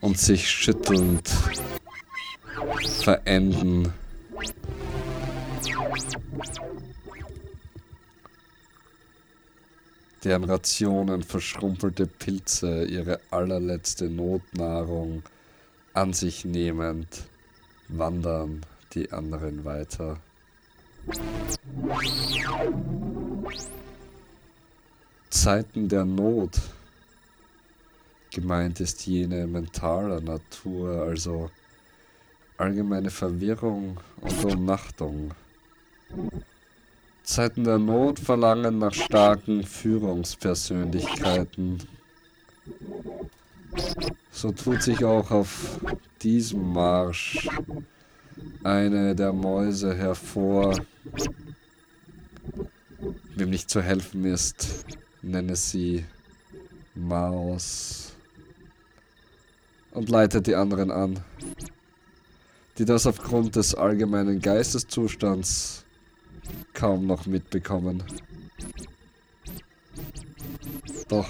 [0.00, 1.30] und sich schüttelnd
[3.02, 3.92] verenden.
[10.28, 15.22] Deren Rationen verschrumpelte Pilze ihre allerletzte Notnahrung
[15.94, 17.08] an sich nehmend,
[17.88, 18.60] wandern
[18.92, 20.20] die anderen weiter.
[25.30, 26.60] Zeiten der Not.
[28.30, 31.50] Gemeint ist jene mentaler Natur, also
[32.58, 35.30] allgemeine Verwirrung und Umnachtung.
[37.28, 41.78] Zeiten der Not verlangen nach starken Führungspersönlichkeiten.
[44.32, 45.78] So tut sich auch auf
[46.22, 47.46] diesem Marsch
[48.64, 50.74] eine der Mäuse hervor.
[53.36, 54.86] Wem nicht zu helfen ist,
[55.20, 56.06] nenne sie
[56.94, 58.14] Maus
[59.90, 61.20] und leitet die anderen an,
[62.78, 65.84] die das aufgrund des allgemeinen Geisteszustands
[66.74, 68.02] kaum noch mitbekommen.
[71.08, 71.28] Doch.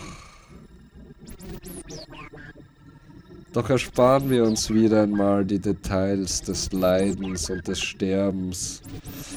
[3.53, 8.83] Doch ersparen wir uns wieder einmal die Details des Leidens und des Sterbens.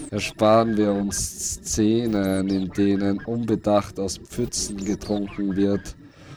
[0.10, 5.96] Ersparen wir uns Szenen, in denen unbedacht aus Pfützen getrunken wird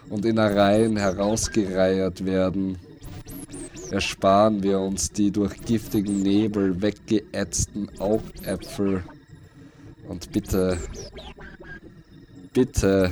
[0.08, 2.78] und Innereien herausgereiert werden.
[3.90, 9.02] Ersparen wir uns die durch giftigen Nebel weggeätzten Augäpfel
[10.08, 10.78] und bitte,
[12.52, 13.10] bitte,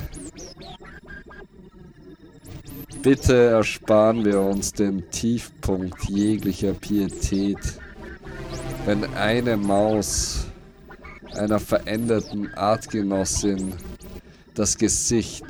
[3.01, 7.59] bitte ersparen wir uns den Tiefpunkt jeglicher Pietät,
[8.85, 10.45] wenn eine Maus
[11.35, 13.73] einer veränderten Artgenossin
[14.53, 15.45] das Gesicht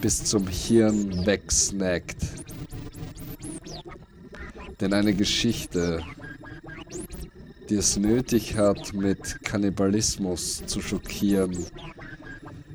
[0.00, 2.18] bis zum Hirn wegsnackt.
[4.80, 6.02] Denn eine Geschichte
[7.68, 11.56] die es nötig hat, mit Kannibalismus zu schockieren,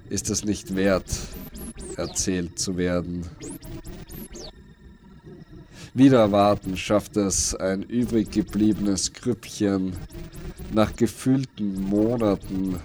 [0.10, 1.10] ist es nicht wert,
[1.98, 3.26] erzählt zu werden.
[5.94, 9.94] Wieder erwarten schafft es ein übrig gebliebenes Grüppchen
[10.74, 12.80] nach gefühlten Monaten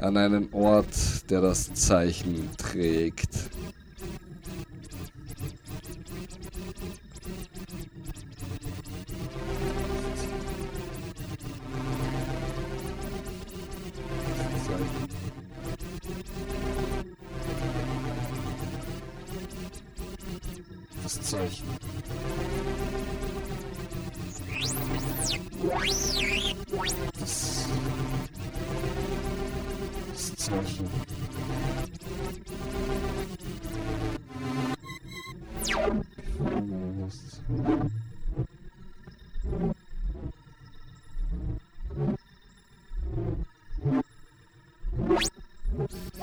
[0.00, 3.50] an einen Ort, der das Zeichen trägt.
[21.14, 21.66] Das Zeichen.
[27.20, 27.66] Das,
[30.08, 30.88] das Zeichen.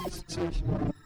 [0.03, 0.98] Das Zeichen.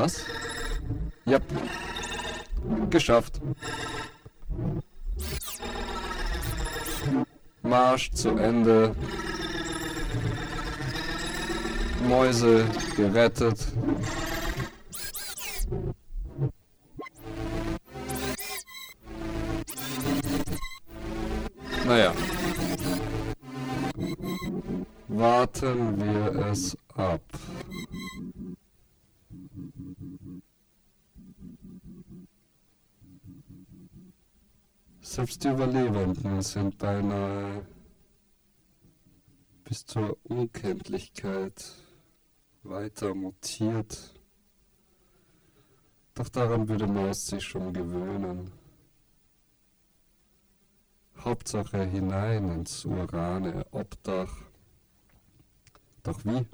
[0.00, 0.24] Was?
[1.24, 1.40] Ja.
[2.88, 3.40] Geschafft.
[7.62, 8.94] Marsch zu Ende.
[12.08, 12.64] Mäuse
[12.96, 13.58] gerettet.
[35.42, 37.64] Die Überlebenden sind beinahe
[39.62, 41.64] bis zur Unkenntlichkeit
[42.64, 44.14] weiter mutiert.
[46.14, 48.50] Doch daran würde Maus sich schon gewöhnen.
[51.18, 54.32] Hauptsache hinein ins urane Obdach.
[56.02, 56.46] Doch wie?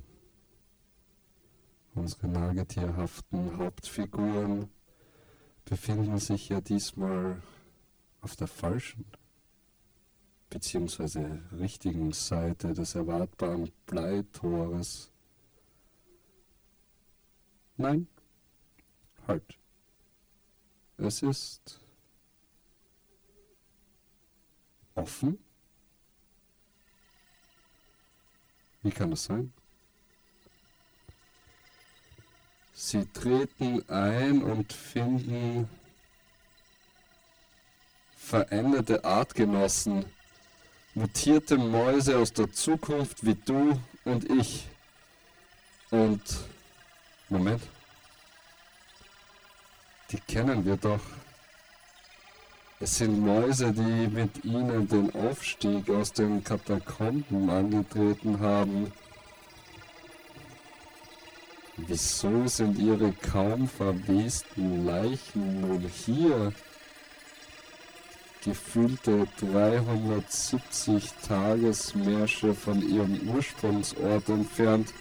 [1.95, 4.68] Unsere nagetierhaften Hauptfiguren
[5.64, 7.41] befinden sich ja diesmal
[8.24, 9.04] auf der falschen
[10.48, 15.10] beziehungsweise richtigen Seite des erwartbaren Bleitores.
[17.76, 18.06] Nein,
[19.26, 19.58] halt.
[20.96, 21.80] Es ist
[24.94, 25.38] offen.
[28.82, 29.52] Wie kann das sein?
[32.72, 35.68] Sie treten ein und finden
[38.24, 40.06] veränderte Artgenossen,
[40.94, 44.66] mutierte Mäuse aus der Zukunft wie du und ich.
[45.90, 46.22] Und
[47.28, 47.62] Moment.
[50.10, 51.00] Die kennen wir doch.
[52.80, 58.92] Es sind Mäuse, die mit ihnen den Aufstieg aus den Katakomben angetreten haben.
[61.76, 66.52] Wieso sind ihre kaum verwesten Leichen nun hier?
[68.45, 74.92] Gefühlte 370 Tagesmärsche von ihrem Ursprungsort entfernt.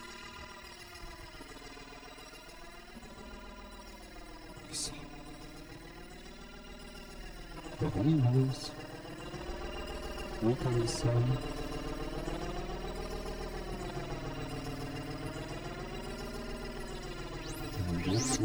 [7.82, 8.72] Warum los?
[10.42, 11.38] Wo kann es sein?
[17.90, 18.40] Und jetzt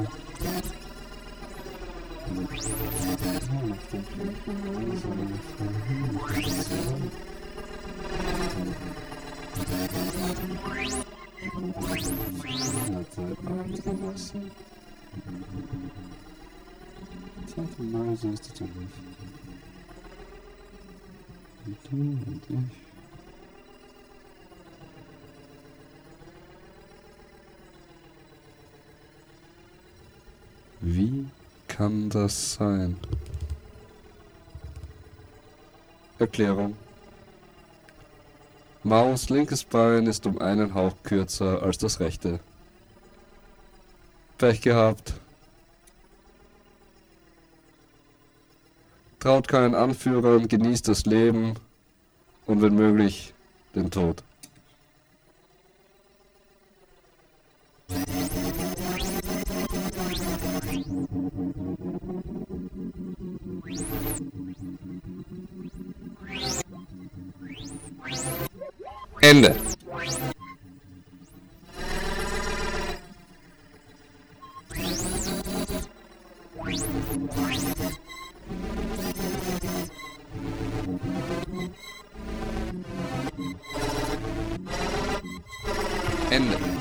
[2.34, 2.52] noch.
[2.52, 3.32] Ja,
[3.70, 5.08] auf den Reise
[5.56, 6.18] von Himmel.
[14.18, 14.40] Wasser.
[17.46, 18.94] Tja, genau so ist es ja nicht.
[21.66, 22.88] Und du und ich.
[30.80, 31.26] Wie
[31.78, 32.96] kann das sein?
[36.18, 36.76] Erklärung.
[38.82, 42.40] Maus linkes Bein ist um einen Hauch kürzer als das rechte.
[44.38, 45.14] Pech gehabt.
[49.20, 51.54] Traut keinen Anführern, genießt das Leben
[52.46, 53.34] und wenn möglich
[53.76, 54.24] den Tod.
[69.28, 69.54] Ende.
[86.30, 86.77] Ende.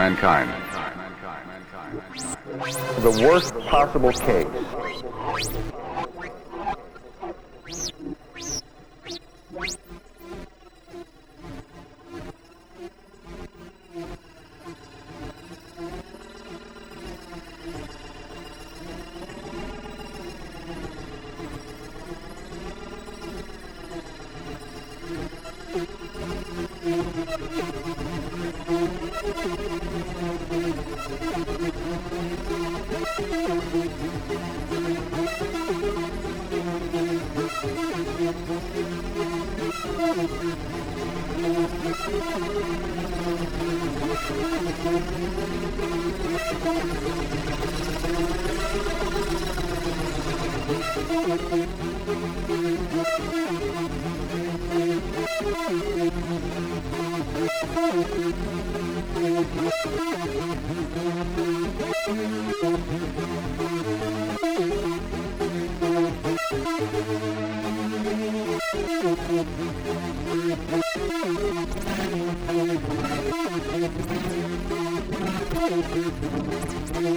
[0.00, 0.50] Mankind.
[3.02, 4.46] The worst possible case.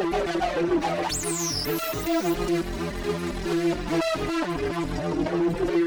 [0.00, 0.80] Thank
[5.68, 5.79] you.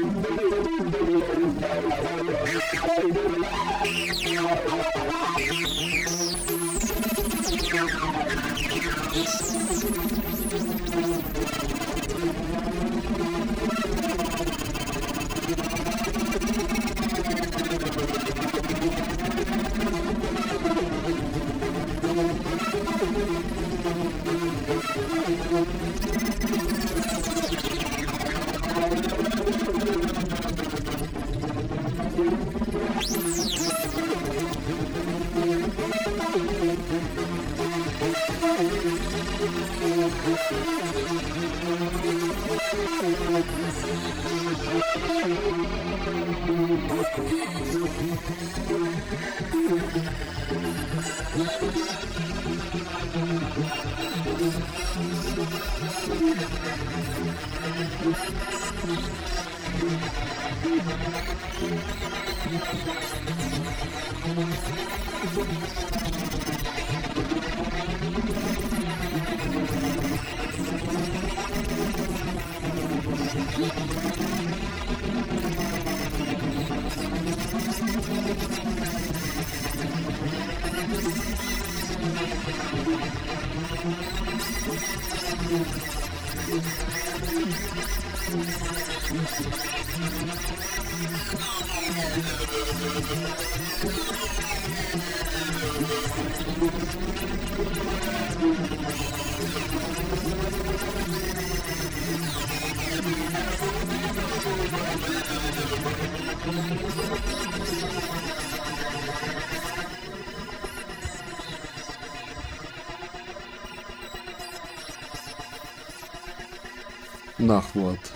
[117.38, 118.13] Нахват.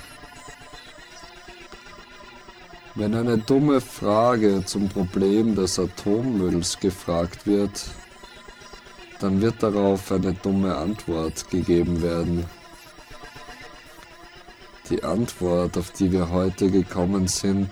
[2.98, 7.84] Wenn eine dumme Frage zum Problem des Atommülls gefragt wird,
[9.20, 12.44] dann wird darauf eine dumme Antwort gegeben werden.
[14.90, 17.70] Die Antwort, auf die wir heute gekommen sind,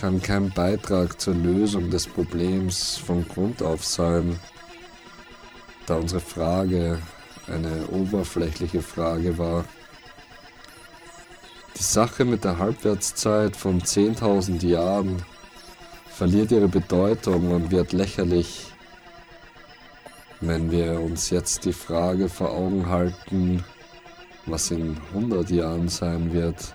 [0.00, 4.40] kann kein Beitrag zur Lösung des Problems von Grund auf sein,
[5.84, 6.98] da unsere Frage
[7.46, 9.66] eine oberflächliche Frage war.
[11.78, 15.22] Die Sache mit der Halbwertszeit von 10.000 Jahren
[16.08, 18.72] verliert ihre Bedeutung und wird lächerlich,
[20.40, 23.62] wenn wir uns jetzt die Frage vor Augen halten,
[24.46, 26.74] was in 100 Jahren sein wird.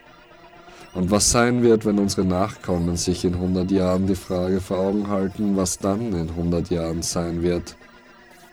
[0.94, 5.10] Und was sein wird, wenn unsere Nachkommen sich in 100 Jahren die Frage vor Augen
[5.10, 7.76] halten, was dann in 100 Jahren sein wird.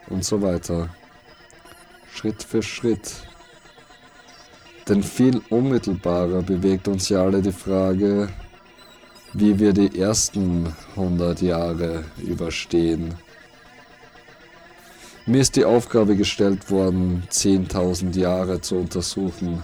[0.08, 0.88] Und so weiter.
[2.12, 3.29] Schritt für Schritt.
[4.88, 8.28] Denn viel unmittelbarer bewegt uns ja alle die Frage,
[9.32, 13.14] wie wir die ersten 100 Jahre überstehen.
[15.26, 19.62] Mir ist die Aufgabe gestellt worden, 10.000 Jahre zu untersuchen.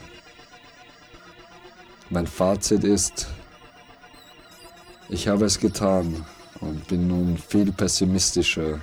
[2.09, 3.27] Mein Fazit ist,
[5.09, 6.25] ich habe es getan
[6.61, 8.81] und bin nun viel pessimistischer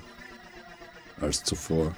[1.22, 1.96] als zuvor.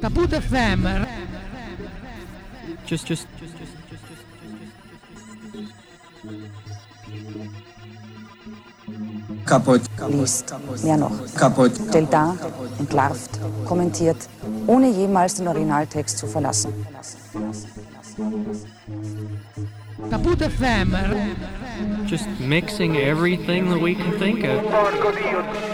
[0.00, 1.06] Caput FM.
[2.86, 3.26] Just, just,
[9.44, 9.82] Kaputt.
[10.08, 10.54] Liest.
[10.84, 11.12] Mehr noch.
[11.36, 11.72] Kaputt.
[11.88, 12.36] Stellt dar,
[12.78, 14.28] entlarvt, kommentiert,
[14.66, 16.72] ohne jemals den Originaltext zu verlassen.
[20.10, 20.94] Caput FM.
[22.06, 25.67] Just mixing everything that we can think of.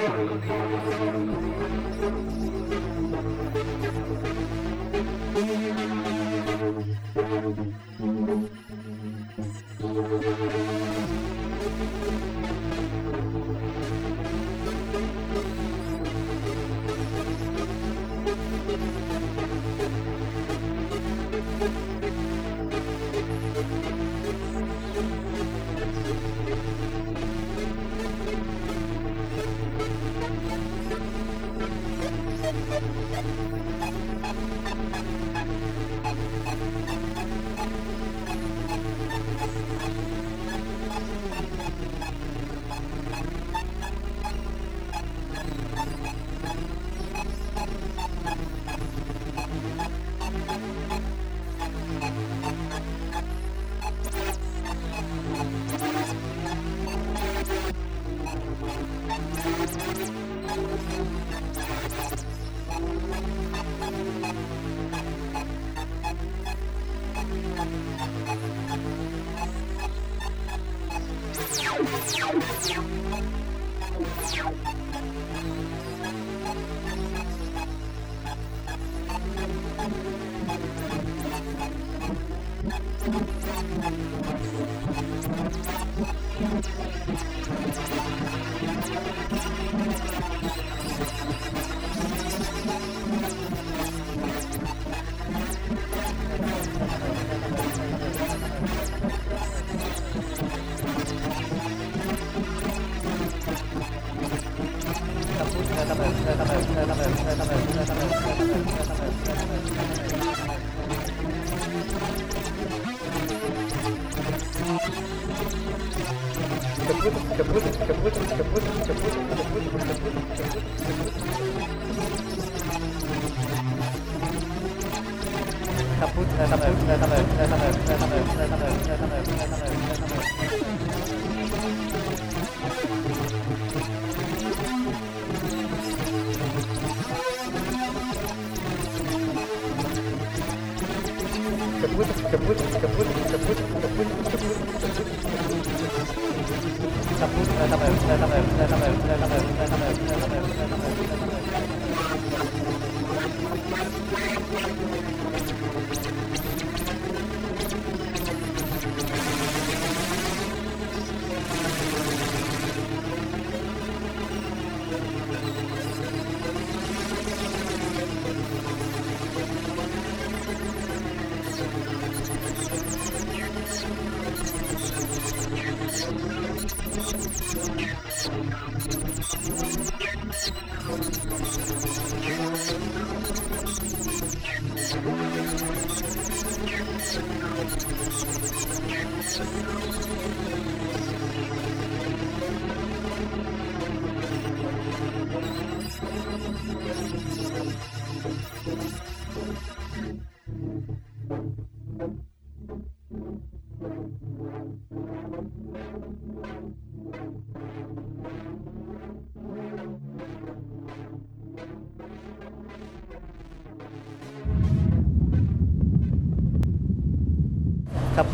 [118.37, 119.24] chapuza, chapuza.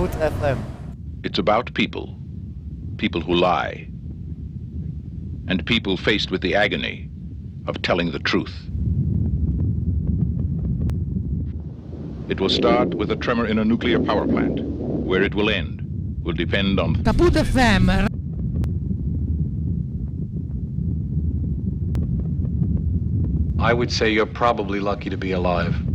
[0.01, 0.59] Kaputt FM.
[1.25, 2.17] It's about people.
[2.97, 3.87] People who lie.
[5.47, 7.11] And people faced with the agony
[7.67, 8.55] of telling the truth.
[12.31, 14.63] It will start with a tremor in a nuclear power plant.
[14.63, 15.83] Where it will end
[16.23, 18.09] will depend on Caput FM.
[23.59, 25.90] I would say you're probably lucky to be alive.